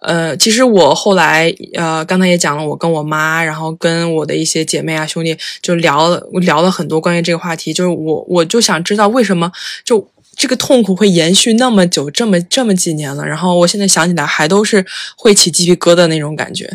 [0.03, 7.71] 呃，其实我后来呃，刚才也讲了，我跟我妈，然后跟我的一些姐妹啊兄弟，就聊了聊了很多关于这个话题。
[7.71, 9.53] 就是我我就想知道为什么
[9.85, 10.11] 就
[10.41, 13.23] 这个痛苦会延续那么久，这么这么几年了。
[13.23, 14.83] 然后我现在想起来还都是
[15.15, 16.67] 会起鸡皮疙瘩那种感觉。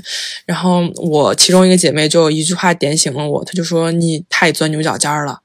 [0.45, 5.39] 然后我其中一个姐妹就一句话点醒了我，她就说你太钻牛角尖了。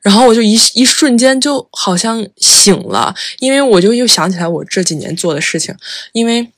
[0.00, 5.74] 然后我就一一瞬间就好像醒了，因为我就又想起来我这几年做的事情，
[6.12, 6.52] 因为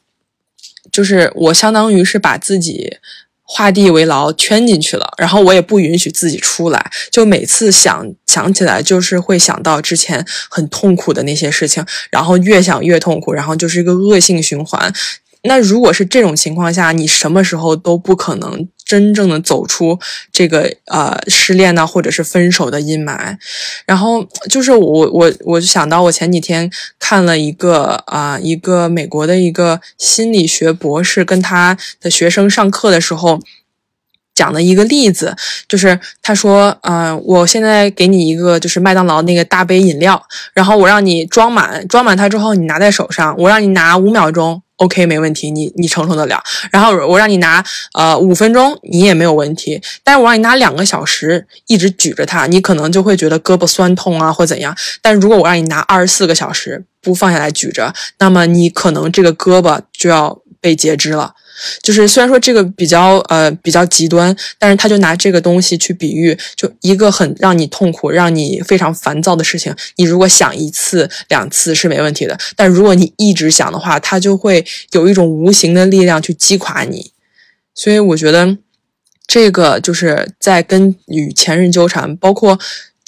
[0.93, 2.99] 就是我相当于是把自己
[3.51, 14.93] 画地为牢圈进去了，然后我也不允许自己出来，就每次想想起来就是会想到之前很痛苦的那些事情，然后越想越痛苦，然后就是一个恶性循环。
[15.45, 19.97] 那如果是这种情况下，你什么时候都不可能真正的走出
[20.33, 23.37] 这个呃失恋呐、或者是分手的阴霾。
[23.87, 33.39] 然后就是我我我就想到我前几天看了一个啊、一个美国的一个心理学博士跟他的学生上课的时候。
[34.35, 35.35] 讲的一个例子，
[35.67, 40.23] 就是他说，嗯、我现在给你一个就是麦当劳那个大杯饮料，
[40.53, 46.43] 然后我让你装满，装满它之后你拿在手上，我让你拿五秒钟，OK 没问题，你你承受得了。
[46.73, 47.65] 然后我让你拿
[47.95, 49.81] 呃五分钟，你也没有问题。
[50.03, 54.77] 但是我让你拿两个小时，一直举着它，你可能就会觉得胳膊酸痛啊或怎样。
[55.01, 61.35] 但如果我让你拿二十四个小时不放下来举着，那么你可能这个胳膊就要被截肢了。
[61.83, 77.13] 就是虽然说这个比较呃比较极端，但是他就拿这个东西去比喻，就一个很让你痛苦、让你非常烦躁的事情，你如果想一次两次是没问题的，但如果你一直想的话，它就会有一种无形的力量去击垮你。
[77.75, 78.57] 所以我觉得
[79.27, 82.59] 这个就是在跟与前任纠缠，包括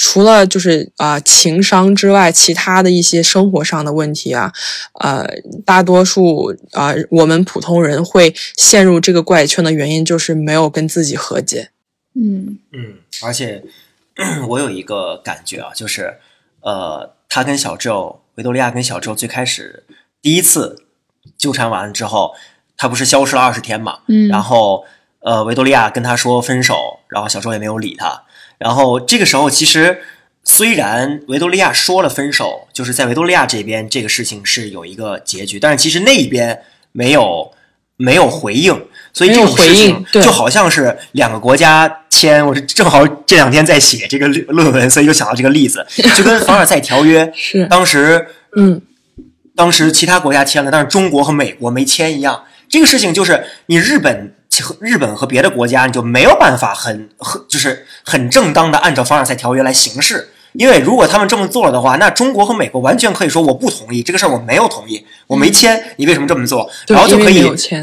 [0.03, 4.51] 除了就是啊、情商之外，其他的一些生活上的问题啊，
[4.95, 5.29] 呃，
[5.67, 11.69] 大多数啊、我们普通人会陷入这个怪圈的原因，就是没有跟自己和解。
[12.15, 13.63] 嗯嗯，而且
[14.49, 16.17] 我有一个感觉啊，就是
[16.63, 19.85] 呃，他跟小周，维多利亚跟小周最开始
[20.23, 20.83] 第一次
[21.37, 22.35] 纠缠完之后，
[22.79, 24.87] 他不是消失了二十天嘛，嗯，然后
[25.19, 28.23] 呃，维多利亚跟他说分手，然后小周也没有理他。
[28.61, 30.03] 然后这个时候，其实
[30.45, 36.61] 虽然维多利亚说了分手，就是在维多利亚这边这个事情是有一个结局，但是其实那一边
[36.93, 37.53] 没有
[37.97, 42.47] 没有回应，所以这种没有回事情应对就好像是两个国家签。
[42.47, 48.81] 我是正好这两天在写这个论论文，所以就想到这个例子， 就跟凡尔赛条约 是，当时嗯，
[49.57, 52.45] 当时其他国家签了，但是中国和美国没签一样。
[52.69, 54.40] 这个事情就是你日本和
[54.81, 60.31] 日本和别的国家，你就没有办法很很就是很正当的按照凡尔赛条约来行事。
[60.53, 66.69] 因为如果他们这么做了的话，那中国和美国完全可以说我不同意这个事儿，我没有同意，我没签，你为什么这么做？
[66.89, 67.41] 然后就可以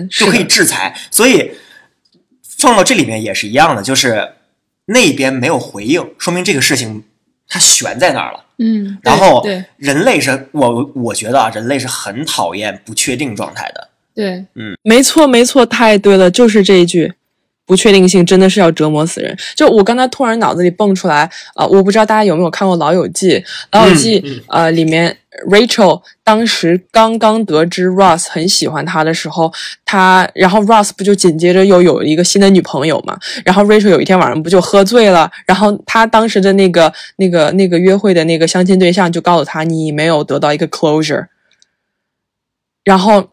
[0.10, 0.94] 就可以制裁。
[1.10, 1.52] 所以
[2.58, 4.34] 放到这里面也是一样的，就是
[4.88, 7.06] 那边没有回应，说明这个事情
[7.48, 8.44] 它悬在那儿了。
[8.58, 13.88] 嗯，然后对人类是我我觉得啊，人类是很讨厌不确定状态的。
[14.18, 17.14] 对，嗯没错，没错，太对了，就是这一句。
[17.68, 19.38] 不确定性真的是要折磨死人。
[19.54, 23.32] 就我刚才突然脑子里蹦出来，呃，我不知道大家有没有看过《老友记》，
[23.74, 25.18] 《老友记》嗯呃里面
[25.50, 29.52] Rachel 当时刚刚得知 Ross 很喜欢他的时候，
[29.84, 41.26] 他然后 Ross 不就紧接着又有一个新的女朋友嘛，然后 Rachel 有一天晚上不就喝醉了，然后他当时的那个那个那个约会的那个相亲对象就告诉他你没有得到一个 closure，
[42.86, 43.28] 然后。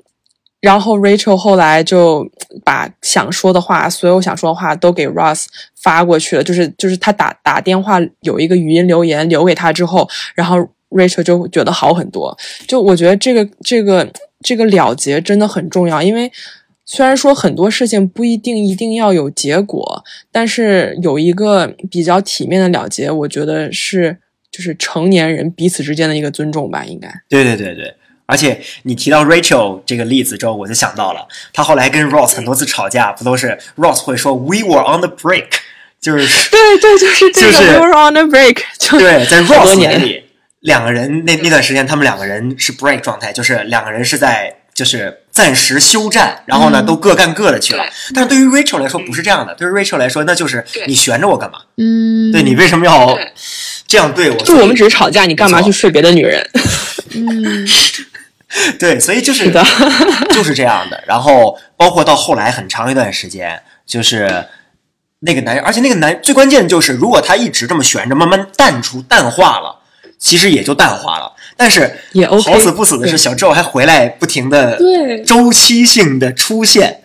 [0.65, 2.27] 然后 Rachel 后来就
[2.65, 5.45] 把想说的话，所有想说的话都给 Ross
[5.77, 10.57] 发过去了，就是就是他打打电话有一个语音留言留给他之后，然后
[10.89, 12.35] Rachel 就觉得好很多。
[12.67, 16.33] 就我觉得这个这个这个了结真的很重要，因为
[16.87, 24.17] 虽然说很多事情不一定一定要有结果，但是有一个比较体面的了结，我觉得是
[24.51, 27.13] 就是成年人彼此之间的一个尊重吧，应该。
[27.29, 27.95] 对对对对，
[28.27, 35.47] 而且你提到 Rachel 这个例子之后，我就想到了，他后来跟 Ross 很多次吵架，不都是 Ross 会说 We were on the break，
[36.01, 37.53] 就是 对对，就是这个。
[37.53, 40.25] 就是 We were on the break， 就对，在 Ross 年眼里，
[40.61, 48.15] 两个人那那段时间，他们两个人是 break 状态，就是两个人是在就是暂时休战，然后呢、嗯都各干各的去了对。
[48.15, 51.59] 但是对于 Rachel 来说不是这样的，对于 Rachel 来说，那就是你悬着我干嘛？
[51.77, 53.19] 嗯，对你为什么要
[53.87, 54.37] 这样对我？
[54.39, 56.43] 就我们只是吵架，你干嘛去睡别的女人？
[57.17, 57.69] 嗯
[58.79, 59.53] 对，所以就是
[60.31, 61.03] 就是这样的。
[61.07, 64.47] 然后包括到后来很长一段时间，就是
[65.21, 69.81] 那个男人，而且那个男最关键就是，如果他一直这么悬着，慢慢淡出淡化了，
[70.19, 71.33] 其实也就淡化了。
[71.57, 77.01] 但是也 OK 好死不死的是，小周还回来不停的对周期性的出现，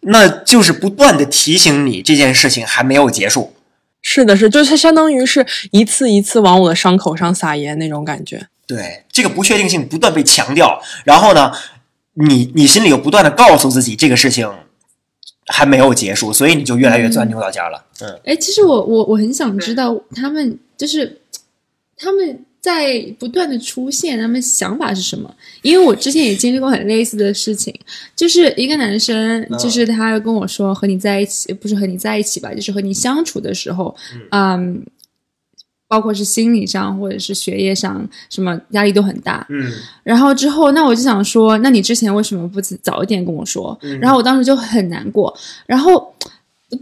[0.00, 3.54] 那就是不断的提醒你这件事情还没有结束。
[4.00, 8.46] 是的，是，就是它相当于是一次一次往我的伤口上撒盐那种感觉。
[8.68, 11.50] 对，这个不确定性不断被强调，然后呢，
[12.12, 14.46] 你你心里又不断的告诉自己这个事情
[15.46, 17.82] 还没有结束，所以你就越来越钻牛角尖了。
[18.02, 21.18] 嗯，哎，其实我我我很想知道他们就是
[21.96, 25.34] 他们在不断的出现，他们想法是什么？
[25.62, 27.74] 因为我之前也经历过很类似的事情，
[28.14, 33.96] 就是一个男生，就是他跟我说和你在一起，不是和你在一起吧，就是和你相处的时候，
[34.30, 34.84] 嗯。
[35.88, 39.46] 包括是心理上或者是学业上，什么压力都很大。
[39.48, 39.72] 嗯
[40.04, 43.76] 然后之后，那我就想说，那你之前为什么不早一点跟我说？
[43.82, 45.34] 嗯然后我当时就很难过。
[45.66, 46.14] 然后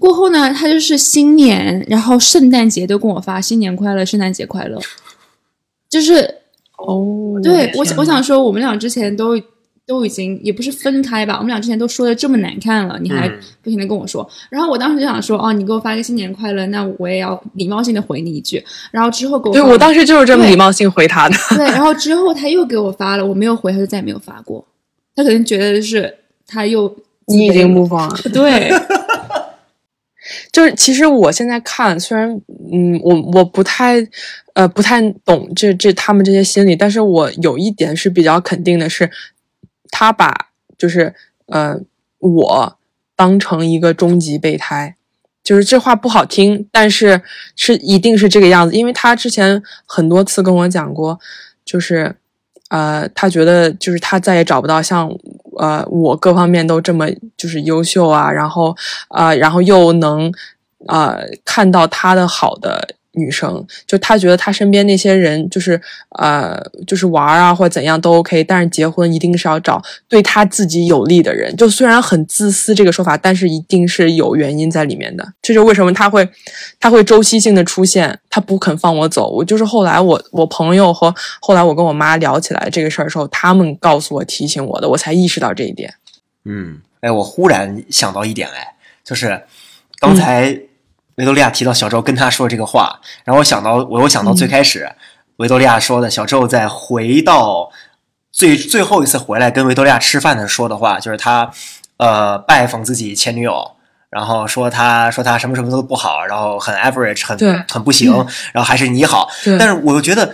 [0.01, 4.81] 过后呢，他就是新年，然后圣诞节都跟我发新年快乐，圣诞节快乐，
[5.89, 6.23] 就是
[6.79, 9.41] 哦，对我，我想说，我们俩之前都
[9.87, 13.39] 都已经也不是分开吧，我们俩之前都说的这么难看了，你还嗯。
[13.63, 21.35] 不停的跟我说，然后我当时就想说，哦，你给我发一个新年快乐，那我也要礼貌性的回你一句，然后之后给我发对我当时就是这么礼貌性回他的。
[21.57, 24.65] 对，然后之后他又给我发了，我没有回，他就再也没有发过，
[25.17, 26.15] 他可能觉得是
[26.47, 28.17] 他又你已经不 on 了。
[28.33, 28.71] 对，
[30.53, 32.29] 就是其实我现在看，虽然
[32.73, 33.97] 嗯，我我不太
[34.55, 39.11] 呃不太懂这这他们这些心理，但是我有一点是比较肯定的是，
[39.91, 41.15] 他把就是
[41.47, 41.79] 呃
[42.19, 42.79] 我
[43.15, 44.95] 当成一个终极备胎。
[45.45, 47.23] 就是这话不好听，但是
[47.55, 51.21] 是一定是这个样子，因为他之前很多次跟我讲过，
[51.65, 52.17] 就是
[52.69, 55.09] 呃，他觉得就是他再也找不到像
[55.57, 57.07] 呃我各方面都这么
[57.37, 58.77] 就是优秀啊，然后
[59.11, 60.33] 呃，然后又能
[60.89, 65.81] 呃看到他的好的女生，就她觉得她身边那些人就是
[66.19, 71.55] 呃就是玩儿啊或者怎样都 OK，但是结婚一定是要找对她自己有利的人。
[71.57, 75.27] 就虽然很自私这个说法，但是一定是有原因在里面的。
[75.43, 76.29] 这就是为什么他会
[76.79, 79.29] 他会周期性的出现，他不肯放我走。
[79.31, 85.95] 我就是后来我我朋友和后来我跟我妈聊起来这个事儿的时候，他们告诉我提醒我的，我才意识到这一点。
[86.45, 89.43] 嗯，哎，我忽然想到一点，哎，就是
[89.99, 90.59] 刚才
[91.17, 94.91] 维多利亚提到小周跟他说这个话，然后我想到，我又想到最开始、
[95.37, 97.71] 维多利亚说的，小周在回到
[98.33, 101.51] 最最后一次回来跟维多利亚吃饭的说的话，就是他
[101.99, 103.73] 呃拜访自己前女友。
[104.09, 107.37] 然后说他说他什么什么都不好，然后很 average，很
[107.69, 108.11] 很不行，
[108.53, 109.29] 然后还是你好。
[109.59, 110.33] 但是我又觉得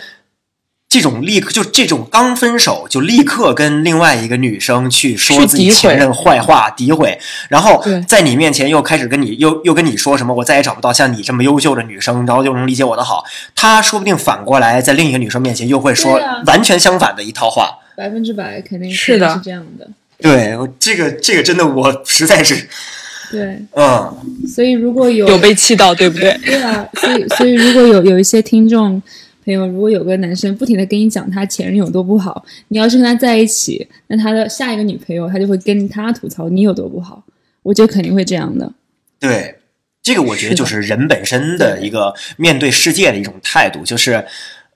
[0.93, 7.19] 这种立刻就这种刚分手就立刻跟另外一个女生去说自己前任坏话、诋毁，
[7.49, 13.25] 然后在你面前又开始跟你又又跟你说什么，我再也找不到像你这么优秀的女生，然后又能理解我的好。
[13.55, 17.79] 他说不定反过来在另一个女生面前又会说完全相反的一套话。
[17.97, 19.33] 百分之百肯定是的。
[19.33, 19.89] 是这样的，
[20.21, 22.69] 对，我这个这个真的我实在是，
[23.31, 24.15] 对，嗯，
[24.47, 26.39] 所以如果有有被气到，对不对？
[26.45, 29.01] 对啊，所以所以如果有有一些听众
[29.45, 37.23] 朋友，如果有个男生不停的跟你讲他前任有多不好，你要是跟他在一起，那他的下一个女朋友他就会跟他吐槽你有多不好，
[37.63, 38.73] 我觉得肯定会这样的。
[39.19, 39.55] 对，
[40.03, 44.25] 这个我觉得就是人本身的一个面对世界的一种态度，就是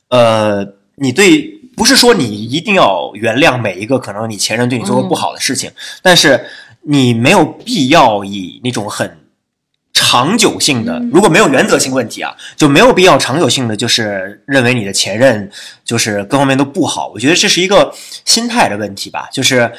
[0.09, 1.43] 呃，你对
[1.77, 6.47] 不是说你一定要原谅每一个可能你前任对你做过不好的事情，但是
[6.83, 9.19] 你没有必要以那种很
[10.09, 15.51] 长久性的，如果没有原则性问题啊，就没有必要长久性的就是认为你的前任
[15.85, 17.11] 就是各方面都不好。
[17.13, 17.93] 我觉得这是一个
[18.25, 19.73] 心态的问题吧，就是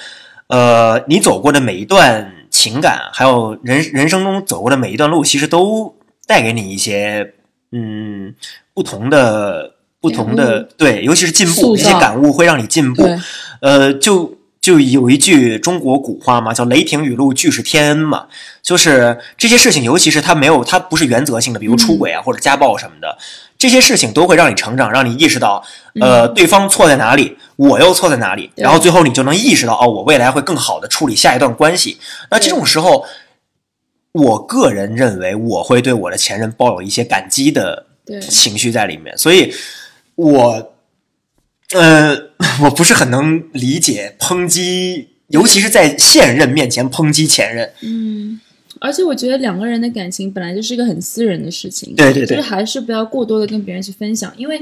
[0.48, 7.34] 呃，你走过的每一段情感，还有人人生中走过的每一段路，其实都带给你一些
[7.72, 8.36] 嗯
[8.74, 13.10] 不同的不同的对，尤其是进步，塑造这些感悟会让你进步。
[13.62, 14.38] 呃，就
[14.68, 18.28] 就有一句中国古话嘛，叫“雷霆雨露俱是天恩”嘛，
[18.62, 23.18] 就是这些事情，尤其是它没有，它不是原则性的，比如出轨啊、或者家暴什么的，
[23.58, 25.64] 这些事情都会让你成长，让你意识到，
[26.02, 31.98] 呃，对方错在哪里，我又错在哪里，然后最后你就能意识到，哦，我未来会更好的处理下一段关系。
[32.30, 33.06] 那这种时候，
[34.12, 37.86] 我个人认为我会对我的前任抱有一些感激的
[38.30, 39.54] 情绪在里面，所以
[40.16, 40.74] 我
[41.74, 42.16] 呃，
[42.64, 47.70] 我不是很能理解抨击，尤其是在现任面前抨击前任。
[47.82, 48.40] 嗯，
[48.80, 54.60] 而且我觉得两个人的感情本来就是一个很私人的事情，对对对就是还是不要过多的跟别人去分享，因为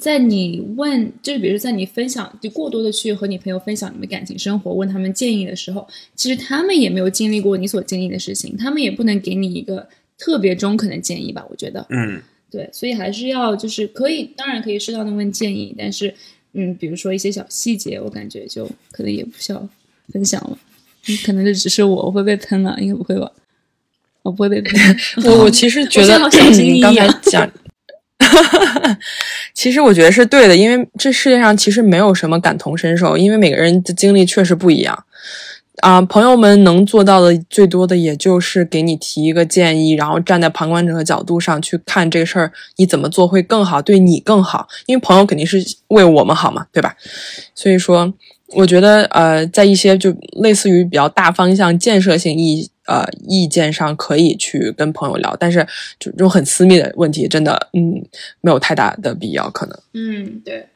[0.00, 5.86] 在你问，就是比如说在你分享，就过多的去和你朋友分享你们感情生活，问他们建议的时候，
[6.16, 9.86] 其实他们也没有经历过你所经历的事情，他们也不能给你一个
[10.16, 11.86] 特别中肯的建议吧，我觉得。
[11.90, 16.14] 嗯，对，所以还是要就是可以，当然可以适当的问建议，但是
[16.52, 19.68] 嗯，比如说一些小细节，我感觉就可能也不需要
[20.12, 20.58] 分享了。
[21.08, 23.30] 嗯，可能就只是我，我会被喷了，应该不会吧？
[24.22, 24.96] 我不会被喷。
[25.24, 26.18] 我我其实觉得
[26.52, 27.50] 你刚才啊讲，
[29.54, 35.04] 其实我觉得是对的，因为这世界上其实没有什么感同身受，因为每个人的经历确实不一样。
[35.80, 44.68] 啊、朋友们能做到的最多的也就是给你提一个建议，然后站在旁观者的角度上去看这个事儿，你怎么做会更好，对你更好。
[44.86, 46.96] 因为朋友肯定是为我们好嘛，对吧？
[47.54, 48.12] 所以说，
[48.48, 55.66] 我觉得呃，在一些就类似于比较大方向、建设性意呃意见上，可以去跟朋友聊，但是
[55.98, 58.02] 就这种很私密的问题，真的嗯
[58.40, 59.78] 没有太大的必要，可能。
[59.92, 60.66] 嗯，对，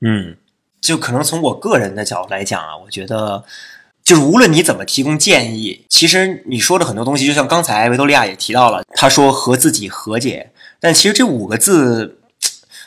[0.00, 0.36] 嗯，
[0.80, 3.44] 就可能从我个人的角度来讲啊，我觉得
[4.08, 10.50] 就是无论你怎么提供建议，其实你说的很多东西，就像刚才维多利亚也提到了，他说和自己和解，
[10.80, 12.14] 但其实这五个字。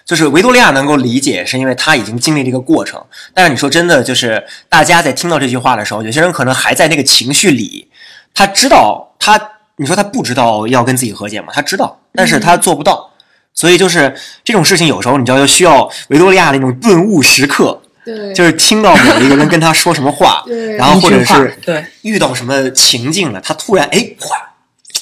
[0.03, 3.01] 就是维多利亚能够理解，是因为他已经经历这个过程。
[3.36, 7.88] 但是你说真的，就是大家在听到这句话的时候，有些人可能还在那个情绪里，
[8.34, 9.39] 他知道他，
[9.78, 11.49] 你说他不知道要跟自己和解吗？
[11.53, 13.11] 他知道，但是他做不到。
[13.53, 14.13] 所以就是
[14.43, 24.35] 这种事情，有时候你知道，就需要维多利亚那种顿悟时刻，对，就是听到某一个人跟他说什么话， 对然后或者是对遇到什么情境了，他突然哎哗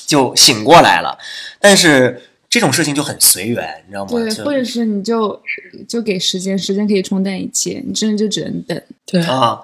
[0.05, 1.17] 就醒过来了。
[1.59, 4.09] 但是这种事情就很随缘，你知道吗？
[4.11, 5.39] 对，或者是你就
[5.87, 8.81] 就给时间，时间可以冲淡一切，你真的就只能等。
[9.05, 9.59] 对，啊，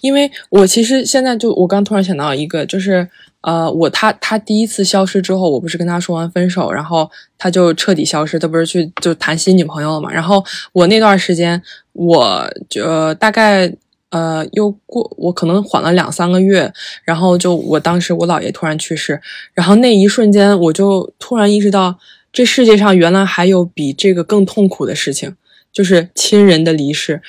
[0.00, 3.06] 因为我其实现在就我刚突然想到一个，就是
[3.42, 10.10] 呃，我他他第一次消失之后，我不是跟他说完分手，然后他就彻底消失，他不是去就谈新女朋友了嘛？
[10.10, 11.62] 然后我那段时间，
[11.92, 13.72] 我就、大概
[14.10, 16.72] 呃又过，我可能缓了两三个月，
[17.04, 19.20] 然后就我当时我姥爷突然去世，
[19.54, 21.98] 然后那一瞬间我就突然意识到，
[22.32, 25.34] 这世界上原来还有比这个更痛苦的事情，
[25.72, 27.22] 就是亲人的离世。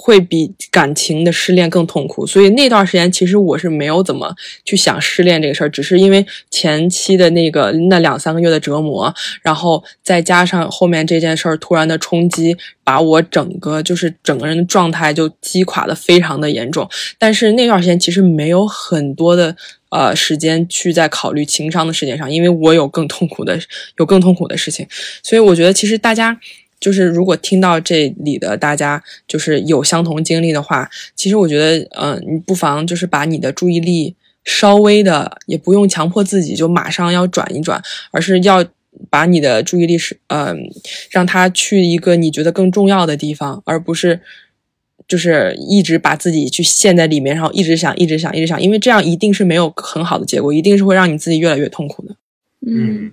[0.00, 4.32] 会比感情的失恋更痛苦，所以那段时间其实我是没有怎么
[4.64, 16.88] 去想失恋这个事儿，只是因为前期的那个那两三个月的折磨，然后再加上后面这件事儿突然的冲击，把我整个就是整个人的状态就击垮的非常的严重。
[17.18, 19.54] 但是那段时间其实没有很多的
[19.90, 23.58] 呃时间去在考虑情商的事情上，因为我有更痛苦的
[23.98, 24.86] 有更痛苦的事情，
[25.24, 26.38] 所以我觉得其实大家。
[26.80, 34.14] 就是如果听到这里的大家就是有相同经历的话，其实我觉得，嗯、你不妨就是把你的注意力
[34.44, 38.64] 稍微的，也不用强迫自己就马上要转一转，而是要
[39.10, 40.70] 把你的注意力是，嗯、
[41.10, 44.20] 让它去一个你觉得更重要的地方，而不是
[45.06, 52.16] 就是一直把自己去陷在里面，然后一直想，一直想，一直想，因为这样一定是没有很好的结果，一定是会让你自己越来越痛苦的。
[52.66, 53.12] 嗯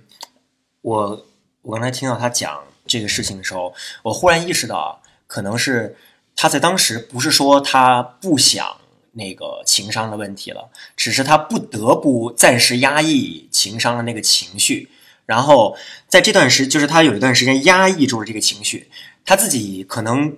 [0.82, 1.26] 我
[1.62, 5.96] 我刚才听到他讲这个事情的时候，我忽然意识到，啊可能是
[6.34, 8.76] 他在当时不是说他不想
[9.12, 14.88] 那个情商的问题了，只是他不得不暂时压抑情商的那个情绪，
[15.24, 15.76] 然后
[16.08, 18.90] 在这段时，就是他有一段时间压抑住了这个情绪，
[19.24, 20.36] 他自己可能。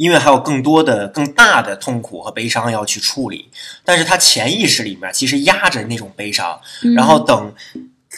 [0.00, 3.50] 因为还有更多的、更大的痛苦和悲伤要去处理，
[3.84, 6.58] 但是他潜意识里面其实压着那种悲伤，
[6.96, 7.54] 然后等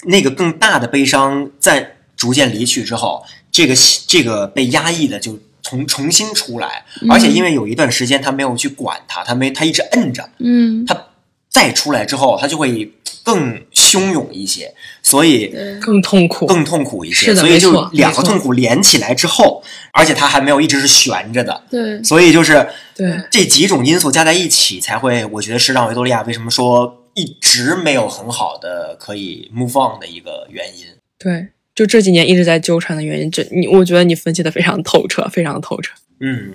[0.04, 3.74] 那个更大的悲伤在逐渐离去之后，这个
[4.08, 11.08] 这个被压抑的就重重新出来，而且因为有一段时间他没有去管它，他没他一直摁着，嗯，他
[11.48, 12.90] 再出来之后，他就会
[13.22, 23.22] 更汹涌一些，所以更痛苦，更痛苦一些，所以就两个痛苦连起来之后，而且他还没有一直是悬着的，对，所以就是对。
[23.30, 30.86] 这几种因素加在一起，才会我觉得是让维多利亚为什么说一直没有很好的可以 move on 的一个原因。
[31.18, 35.94] 对，就这几年一直在纠缠的原因，这你我觉得你分析的非常透彻，非常透彻。
[36.20, 36.52] 嗯，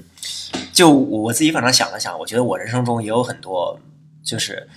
[0.71, 3.79] 就我我自己反正想了想，我觉得我人生中也有很多
[4.23, 4.67] 就是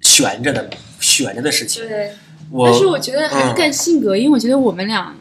[0.00, 0.70] 悬着的
[1.00, 1.86] 悬着的事情。
[1.88, 2.10] 对。
[2.52, 5.14] 我但是我觉得还是嗯看性格，因为我觉得我们俩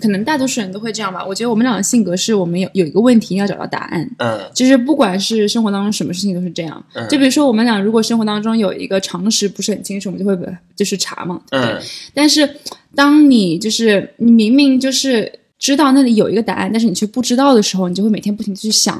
[0.00, 1.24] 可能大多数人都会这样吧。
[1.24, 6.84] 我觉得我们俩的性格是我们有有一个问题要找到答案，嗯就是不管是生活当中什么事情都是这样。
[6.94, 10.36] 嗯就比如说我们俩如果生活当中有一个常识不是很清楚，我们就会
[10.74, 11.74] 就是查嘛，对不对？
[11.74, 11.82] 嗯
[12.14, 12.48] 但是
[12.94, 18.94] 当你就是你明明就是知道那里有一个答案，但是你却不知道的时候，你就会每天不停的去想，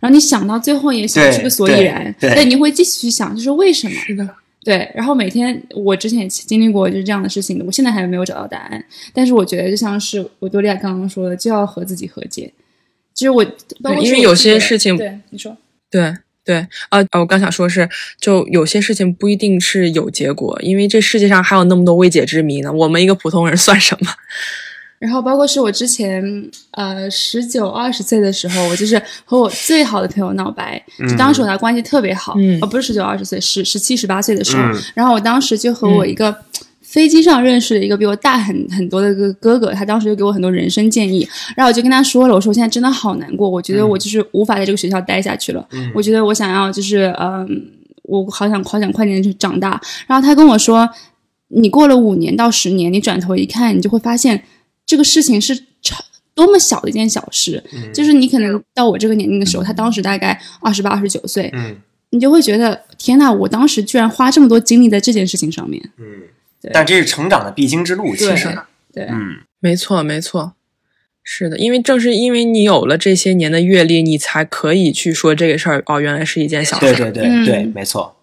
[0.00, 3.94] 然后你想到最后也想不出个所以然，对你会继续去想，就是为什么？
[4.06, 4.28] 是的，
[4.64, 8.82] 对，然后每天我之前也经历过就是这样的事情，我现在还没有找到答案。
[9.12, 12.50] 但是我觉得就像是维多利亚刚刚说的，就要和自己和解。
[13.12, 13.44] 其实我，
[14.02, 15.56] 因为有些事情对你说，
[15.90, 16.56] 对对
[16.88, 17.88] 啊、呃我刚想说是，
[18.18, 22.72] 就有些事情不一定是有结果，因为这世界上还有那么多未解之谜呢。
[22.72, 24.10] 我们一个普通人算什么？
[25.04, 26.22] 然后包括是我之前
[26.70, 32.58] 呃十九二十岁的时候，我就是和我最好的朋友闹掰，就当时我俩关系特别好，嗯。
[32.62, 34.82] 哦不是十九二十岁，十十七十八岁的时候，嗯。
[34.94, 36.34] 然后我当时就和我一个。
[36.80, 45.90] 飞机上认识的一个比我大很很多的一个哥哥，他当时就给我很多人生建议，然后我就跟他说了，我说我现在真的好难过，我觉得我就是无法在这个学校待下去了，嗯。
[45.92, 47.66] 我觉得我想要就是嗯、
[48.04, 49.80] 我好想好想快点去长大。
[50.06, 50.88] 然后他跟我说，
[51.48, 54.44] 你过了五年到十年，你转头一看，你就会发现
[54.86, 56.04] 这个事情是超
[56.34, 57.92] 多么小的一件小事，嗯。
[57.92, 61.76] 就是你可能到我这个年龄的时候，他当时大概二十八、二十九岁，嗯。
[62.10, 65.82] 你就会觉得天呐，我当时居然花这么多精力在这件事情上面。
[65.98, 66.04] 嗯。
[66.60, 68.58] 对，但这是成长的必经之路，其对实，
[68.92, 69.38] 对，嗯。
[69.60, 70.52] 没错，没错，
[71.22, 75.82] 是的，因为正是因为你有了这些年的阅历，你才可以去说这个事儿。
[75.86, 76.86] 哦，原来是一件小事。
[76.86, 77.44] 对对对嗯。
[77.46, 78.16] 对，没错，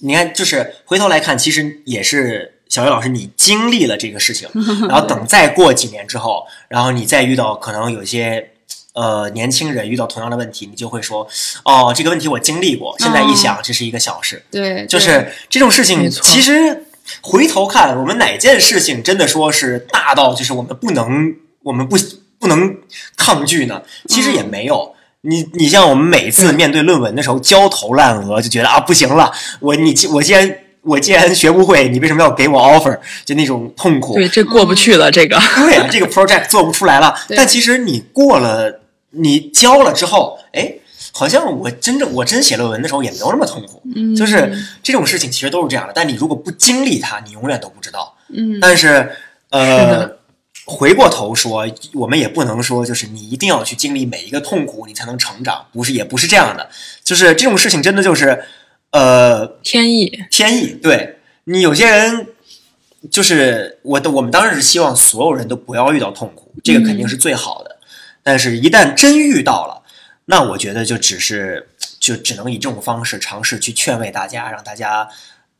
[0.00, 4.48] 你看，就是回头来看，其实也是小岳老师你经历了这个事情，
[4.88, 8.48] 然后等再过几年之后，然后你再遇到可能有些
[8.94, 11.28] 呃年轻人遇到同样的问题，你就会说，
[11.66, 14.86] 哦，这个问题我经历过，现在一想这是一个小事，对，对。
[14.86, 16.86] 就是这种事情其实
[17.20, 21.98] 回头看，我们哪件事情真的说是大到就是我们不能，我们不
[22.38, 22.74] 不能
[23.18, 23.82] 抗拒呢？
[24.08, 24.94] 其实也没有。
[25.24, 32.98] 你你像我们每次面对论文的时候焦头烂额，就觉得啊不行了，我你既我既然我既然学不会，你为什么要给我 offer？
[33.24, 34.14] 就那种痛苦。
[34.14, 35.38] 对，这过不去了，这个。
[35.66, 37.14] 对啊，这个 project 做不出来了。
[37.36, 38.80] 但其实你过了，
[39.10, 40.74] 你交了之后，哎，
[41.12, 43.80] 好像我真正我真写论文的时候也没有那么痛苦。
[43.94, 44.52] 嗯，就是
[44.82, 48.16] 这种事情其实都是这样的，但你如果不经历它，你永远都不知道。
[48.28, 49.12] 嗯，但是， 是
[49.50, 50.18] 呃的，
[50.64, 51.64] 回过头说，
[51.94, 56.68] 我们也不能说就是你一定要去经历每一个痛苦，你才能成长，不是，也不是这样的。
[57.04, 58.42] 就是这种事情真的就是，
[58.92, 60.68] 呃，天意，天意。
[60.68, 62.28] 对你有些人，
[63.10, 67.78] 就是我的，我们当然是希望所有人都不要遇到痛苦，这个肯定是最好的。
[68.22, 69.82] 但是，一旦真遇到了，
[70.26, 71.68] 那我觉得就只是
[71.98, 75.08] 就只能以这种方式尝试去劝慰大家，让大家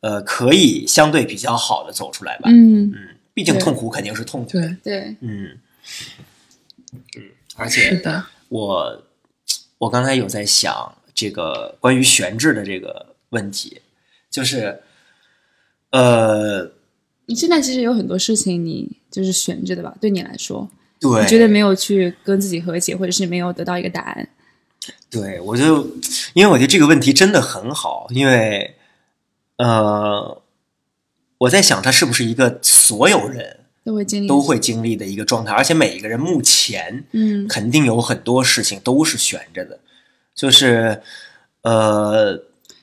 [0.00, 2.48] 呃可以相对比较好的走出来吧。
[2.48, 2.94] 嗯，嗯，
[3.34, 4.50] 毕竟痛苦肯定是痛苦。
[4.52, 5.58] 对，对，嗯
[7.16, 7.22] 嗯，
[7.56, 9.02] 而且是的，我
[9.78, 13.82] 我刚才有在想这个关于悬置的这个问题，
[14.30, 14.80] 就是
[15.90, 16.72] 呃，
[17.26, 19.94] 你现在其实有很多事情你就是悬着的吧？
[20.00, 20.66] 对你来说，
[20.98, 24.28] 对，你觉得没有去跟自己和解，或者是没有得到一个答案？
[25.10, 25.86] 对，我就
[26.34, 28.74] 因为我觉得这个问题真的很好，因为
[29.56, 30.42] 呃，
[31.38, 39.78] 我在想它是不是一个所有人都会经历，都会经历的一个状态，而且每一个人目前嗯肯定有很多事情都是悬着的，
[40.34, 41.02] 就是
[41.62, 42.42] 呃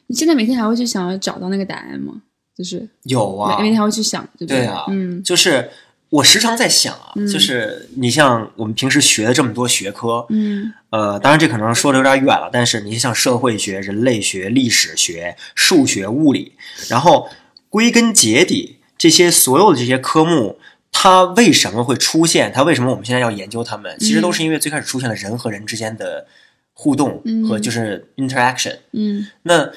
[0.10, 2.22] 你现在每天还会去想要找到那个答案吗？
[2.58, 5.70] 就是有啊，每每天还会去想，对不对啊嗯就是
[6.10, 16.54] 我时常在想啊，嗯就是你像我们平时学的这么多学科，嗯呃，当然这可能说的有点远了，但是你像社会学、人类学、历史学、数学、物理，
[16.90, 17.30] 然后
[17.70, 20.58] 归根结底，这些所有的这些科目，
[20.92, 22.52] 它为什么会出现？
[22.52, 23.96] 它为什么我们现在要研究它们？
[24.00, 26.26] 其实都是因为最开始出现了人和人之间的
[26.74, 28.76] 互动嗯和就是 interaction。
[28.92, 29.72] 嗯那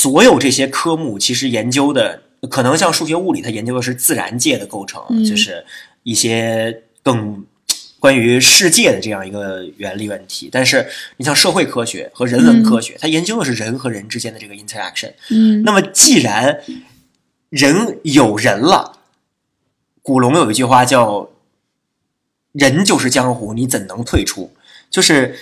[0.00, 5.64] 所有这些科目其实研究的，可能像数学、物理，它研究的是自然界的构成，嗯就是
[6.04, 7.44] 一些更
[7.98, 10.48] 关于世界的这样一个原理问题。
[10.52, 10.86] 但是
[11.16, 15.12] 你像社会科学和人文科学，它研究的是人和人之间的这个 interaction。
[15.30, 16.62] 嗯那么既然
[17.50, 18.98] 人有人了，
[20.02, 21.30] 古龙有一句话叫
[22.52, 24.52] “人就是江湖，你怎能退出”，
[24.90, 25.34] 就是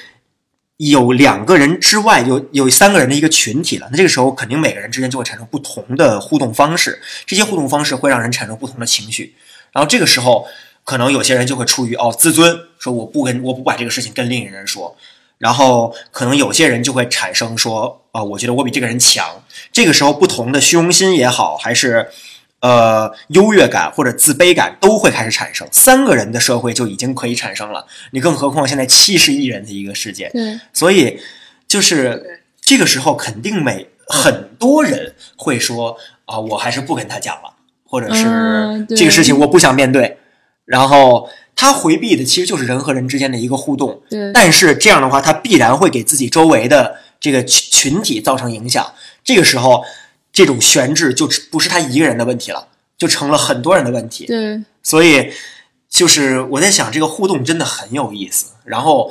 [0.79, 3.89] 有两个人之外，有有三个人的一个群体了。
[3.91, 9.35] 那这个时候，肯定每个人之间就会产生不同的互动方式，这些互动方式会让人产生不同的情绪。
[9.73, 10.47] 然后这个时候，
[10.85, 14.97] 可能有些人就会出于哦自尊，说我不跟我不把这个事情跟另一个人说。
[15.39, 19.43] 然后可能有些人就会产生说啊、我觉得我比这个人强。
[19.71, 22.11] 这个时候，不同的虚荣心也好，还是
[22.67, 25.67] 呃优越感或者自卑感都会开始产生。
[25.71, 31.21] 三个人的社会就已经可以产生了，你更何况现在七十亿人的一个世界，对，所以
[31.69, 37.55] 就是这个时候，肯定每很多人会说啊，我还是不跟他讲了，
[37.85, 38.25] 或者是
[38.97, 40.19] 这个事情我不想面对。
[40.65, 48.85] 然后他回避的其实就是人和人之间的一个互动，对，但是这样的话，他必然会给自己周围的这个群群体造成影响。
[49.23, 49.85] 这个时候，
[50.37, 52.69] 这种悬置就不是他一个人的问题了，
[52.99, 54.27] 就成了很多人的问题。
[54.27, 55.33] 对，所以，
[55.89, 58.53] 就是我在想，这个互动真的很有意思。
[58.67, 59.11] 然后，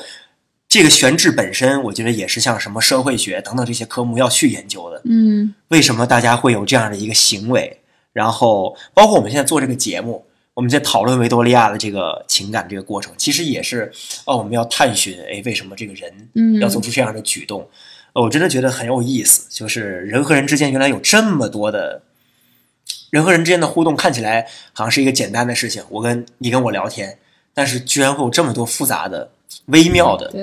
[0.70, 5.02] 这个悬置本身，我觉得也是像什么社会学等等这些科目要去研究的。
[5.06, 7.80] 嗯为什么大家会有这样的一个行为？
[8.14, 10.24] 然后，包括我们现在做这个节目，
[10.54, 13.92] 我们在讨论维多利亚的这个情感这个过程，其实也是
[14.26, 17.62] 哦，我们要探寻，哎，为什么这个人嗯要做出这样的举动？
[17.62, 17.68] 呃
[18.24, 22.02] 我真的觉得很有意思，就是人和人之间原来有这么多的。
[23.12, 27.18] 人和人之间的互动看起来好像是一个简单的事情，我跟你跟我聊天，
[27.54, 29.32] 但是居然会有这么多复杂的、
[29.68, 30.34] 微妙的，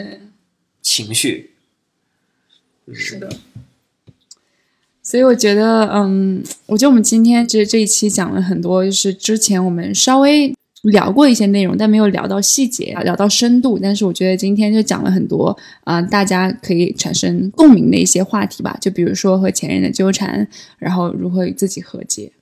[0.81, 1.51] 情绪。
[2.93, 3.29] 是的，
[5.03, 13.79] 所以我觉得，嗯，我觉得我们今天这这一期讲了很多，就是之前我们稍微聊过一些内容，但没有聊到细节，聊到深度。
[13.81, 18.77] 但是我觉得今天就讲了很多，啊、大家可以产生共鸣的一些话题吧。
[18.81, 20.47] 就比如说和前任的纠缠，
[20.79, 22.33] 然后如何与自己和解。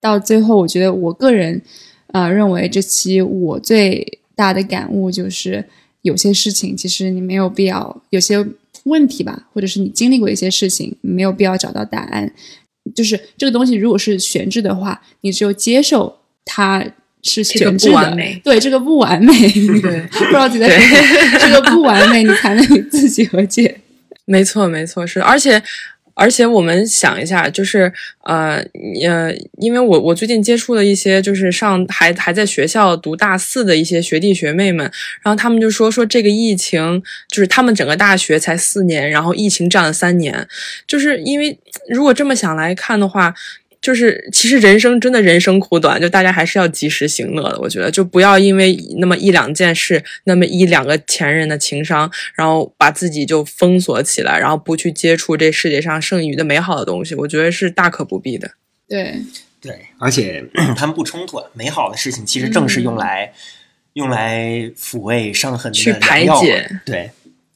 [0.00, 1.62] 到最后，我觉得我个人，
[2.08, 5.64] 呃，认为这期我最大的感悟就是，
[6.02, 8.44] 有些事情其实你没有必要，有些
[8.82, 12.32] 问题吧，或者是你经历过一些事情，没有必要找到答案。
[12.94, 16.84] 就是这个东西如果是悬置的话，你只有接受它
[17.24, 19.32] 是这个不完美对这个不完美，
[19.80, 23.80] 对不知道自己在说这个不完美，你才能与自己和解。
[24.26, 25.62] 没错，没错，是，而且
[26.14, 27.92] 而且我们想一下，就是
[28.24, 28.62] 呃
[29.02, 34.90] 呃，因为我我最近接触了一些就是上还还在学校读大四的一些学弟学妹们，
[35.22, 40.46] 然后他们就说说这个疫情就是他们整个大学才四年，然后疫情占了三年，
[40.86, 41.58] 就是因为
[41.88, 43.34] 如果这么想来看的话。
[43.84, 47.60] 就是其实人生真的人生苦短，就大家还是要及时行乐的。
[47.60, 57.14] 我觉得就不要因为那么一两件事，那么一两个前任的情商，然后把自己就封锁起来，然后不去接触这世界上剩余的美好的东西。
[57.14, 58.52] 我觉得是大可不必的。
[58.88, 59.16] 对，
[59.60, 60.42] 对，而且
[60.74, 63.34] 他们不冲突，美好的事情其实正是用来、
[63.92, 67.10] 用来抚慰伤痕的去排解对，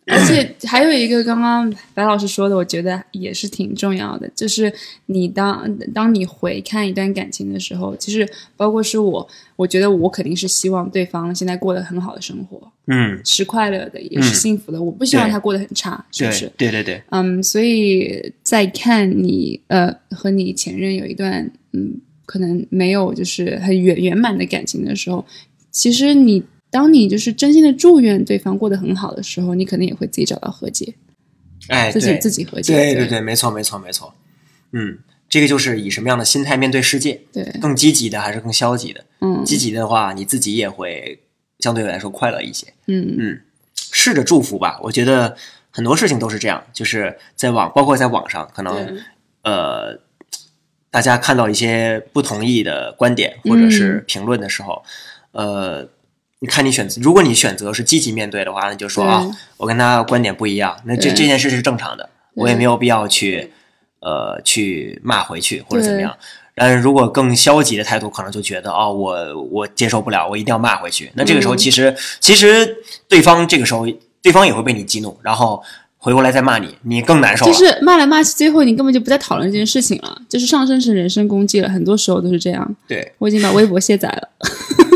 [0.08, 4.72] 而且还有一个刚刚白老师说的，我觉得也是挺重要的，就是
[5.06, 16.52] 你当当你回看一段感情的时候，其实包括是我，我觉得我肯定是希望对方现在过得很好的生活，嗯，是快乐的，也是嗯幸福的，我不希望他过得很差，是不对是？
[16.56, 25.24] 对对对，嗯，所以在看你呃和你前任有一段嗯可能没有就是很圆圆满的感情的时候，
[25.70, 30.94] 其实你当你就是真心的祝愿对方过得很好的时候，你可能也会自己找到和解，
[31.68, 32.74] 哎，自己自己和解。
[32.74, 34.12] 对对对，没错没错没错，
[34.72, 34.98] 嗯，
[35.28, 39.04] 这个就是以什么样的心态面对世界，对，更积极的还是更消极的？
[39.20, 41.20] 嗯积极的话，你自己也会
[41.58, 42.66] 相对来说快乐一些。
[42.86, 43.40] 嗯嗯，
[43.74, 44.78] 试着祝福吧。
[44.82, 45.36] 我觉得
[45.70, 48.98] 很多事情都是这样，就是在网，包括在网上，可能
[49.42, 49.98] 呃，
[50.90, 54.82] 大家看到一些不同意的观点或者是评论的时候，
[55.32, 55.88] 呃，
[56.40, 59.26] 你看你选择，如果你选择是积极面对的话，那就说啊，
[59.56, 63.50] 我跟他观点不一样，那这这件事是正常的，我也没有必要去
[64.00, 66.16] 呃去骂回去或者怎么样。
[66.54, 71.10] 但是如果更消极的态度，可能就觉得哦，我我接受不了，我一定要骂回去。
[71.14, 72.76] 那这个时候，嗯其实、其实
[73.08, 73.86] 对方这个时候，
[74.20, 75.62] 对方也会被你激怒，然后
[75.98, 77.52] 回过来再骂你，你更难受了。
[77.52, 81.68] 就是骂来骂去，最后你根本就不再讨论这件事情了，就是上升成人身攻击了。
[81.68, 82.76] 很多时候都是这样。
[82.88, 84.28] 对，我已经把微博卸载了。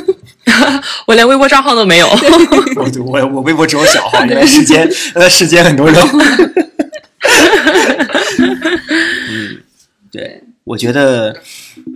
[1.07, 2.09] 我连微博账号都没有。
[2.09, 6.01] 我我我微博只有小号， 因为时间呃时间很多肉。
[9.31, 9.63] 嗯，
[10.11, 11.37] 对，我觉得，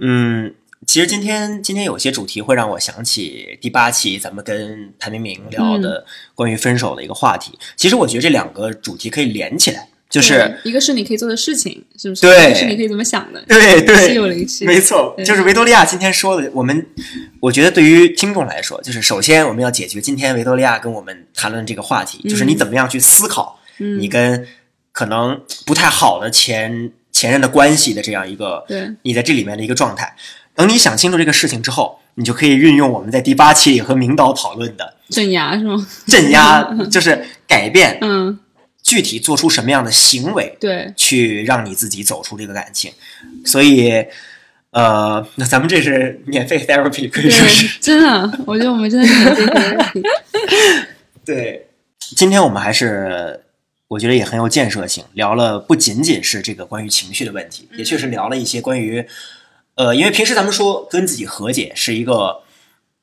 [0.01, 0.55] 嗯，
[0.87, 7.59] 其实今天今天有些主题会让我想起第八期咱们跟谭明明聊的关于分手的一个话题。
[7.77, 12.23] 其实我觉得这两个主题可以连起来，就是一个是你可以做的事情，是不是？
[12.23, 13.43] 对是你可以怎么想的。
[13.49, 14.65] 对对心有灵气。
[14.65, 16.87] 没错，就是维多利亚今天说的，我们
[17.41, 24.47] 我觉得对于听众来说，就是首先我们要解决今天维多利亚跟我们谈论这个话题，就是你怎么样去思考嗯你跟
[24.93, 30.15] 可能不太好的前前任的关系的这样一个，对你在这里面的一个状态。
[30.55, 35.87] 等你想清楚这个事情之后，你就可以运用我们在第八期里和明导讨论的镇压是吗？
[36.07, 38.39] 镇压， 就是改变，嗯，
[38.87, 42.93] 具体做出什么样的行为，对，去让你自己走出这个感情。
[43.45, 44.07] 所以，
[44.71, 50.03] 呃，那咱们这是免费 therapy，可以说是，真的，我觉得我们真的是。
[51.27, 51.65] 对。
[52.15, 53.43] 今天我们还是
[53.89, 59.05] 我觉得也很有建设性，聊了不仅仅是这个关于情绪的问题，也确实聊了一些关于，
[59.75, 62.43] 呃，因为平时咱们说跟自己和解是一个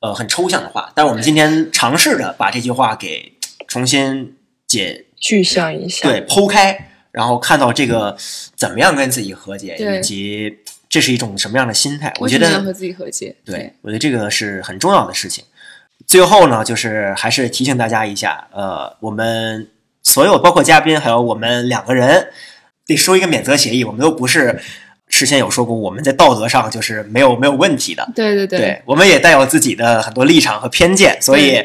[0.00, 3.34] 呃很抽象的话，但是我们今天尝试着把这句话给
[3.68, 4.34] 重新
[4.74, 8.16] 解具象一下，对，剖开，然后看到这个
[8.56, 10.58] 怎么样跟自己和解，以及
[10.88, 12.12] 这是一种什么样的心态。
[12.18, 13.34] 我觉得，和自己和解？
[13.44, 15.44] 对，我觉得这个是很重要的事情。
[16.06, 19.68] 最后呢，就是还是提醒大家一下，呃，我们
[20.02, 22.28] 所有包括嘉宾还有我们两个人
[22.86, 24.60] 得说一个免责协议，我们都不是
[25.08, 31.64] 事先有说过我们在道德上就是没有没有问题的，对对对对，我们也带有自己的很多立场和偏见，所以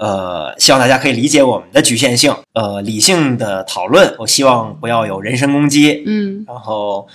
[0.00, 4.14] 呃，希望大家可以理解我们的局限性，呃，理性的讨论。
[4.18, 7.06] 我希望不要有人身攻击，嗯，然后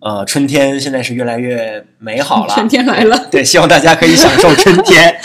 [0.00, 5.14] 呃，春天现在是越来越美好了， 春天来了，对，希望大家可以享受春天。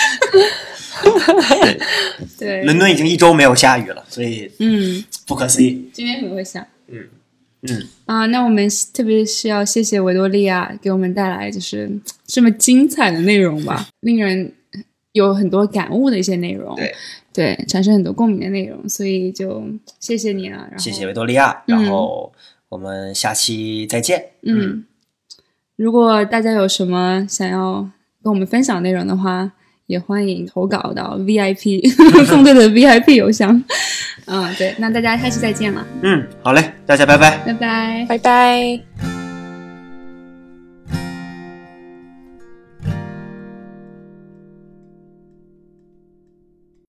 [1.58, 1.80] 对，
[2.38, 5.90] 对，伦敦已经一周没有下雨了，所以嗯，不可思议。
[5.92, 6.64] 今天很会想。
[7.62, 11.90] 嗯，啊，那我们特别是要谢谢维多利亚给我们带来就是
[12.28, 14.54] 这么精彩的内容吧，令人
[15.18, 16.94] 有很多感悟的一些内容，对
[17.34, 19.64] 对，产生很多共鸣的内容，所以就
[20.00, 22.32] 谢谢你了，然后谢谢维多利亚，嗯然后
[22.70, 24.24] 我们下期再见。
[24.44, 24.86] 嗯，
[25.76, 27.88] 如果大家有什么想要
[28.24, 29.52] 跟我们分享内容的话，
[29.88, 31.82] 也欢迎投稿到 VIP
[32.26, 33.64] 凤队的 VIP 邮箱。
[34.26, 37.38] 嗯，对，那大家下期再见了，嗯，好嘞，大家拜拜。
[37.46, 38.06] 拜拜。
[38.10, 38.97] 拜拜。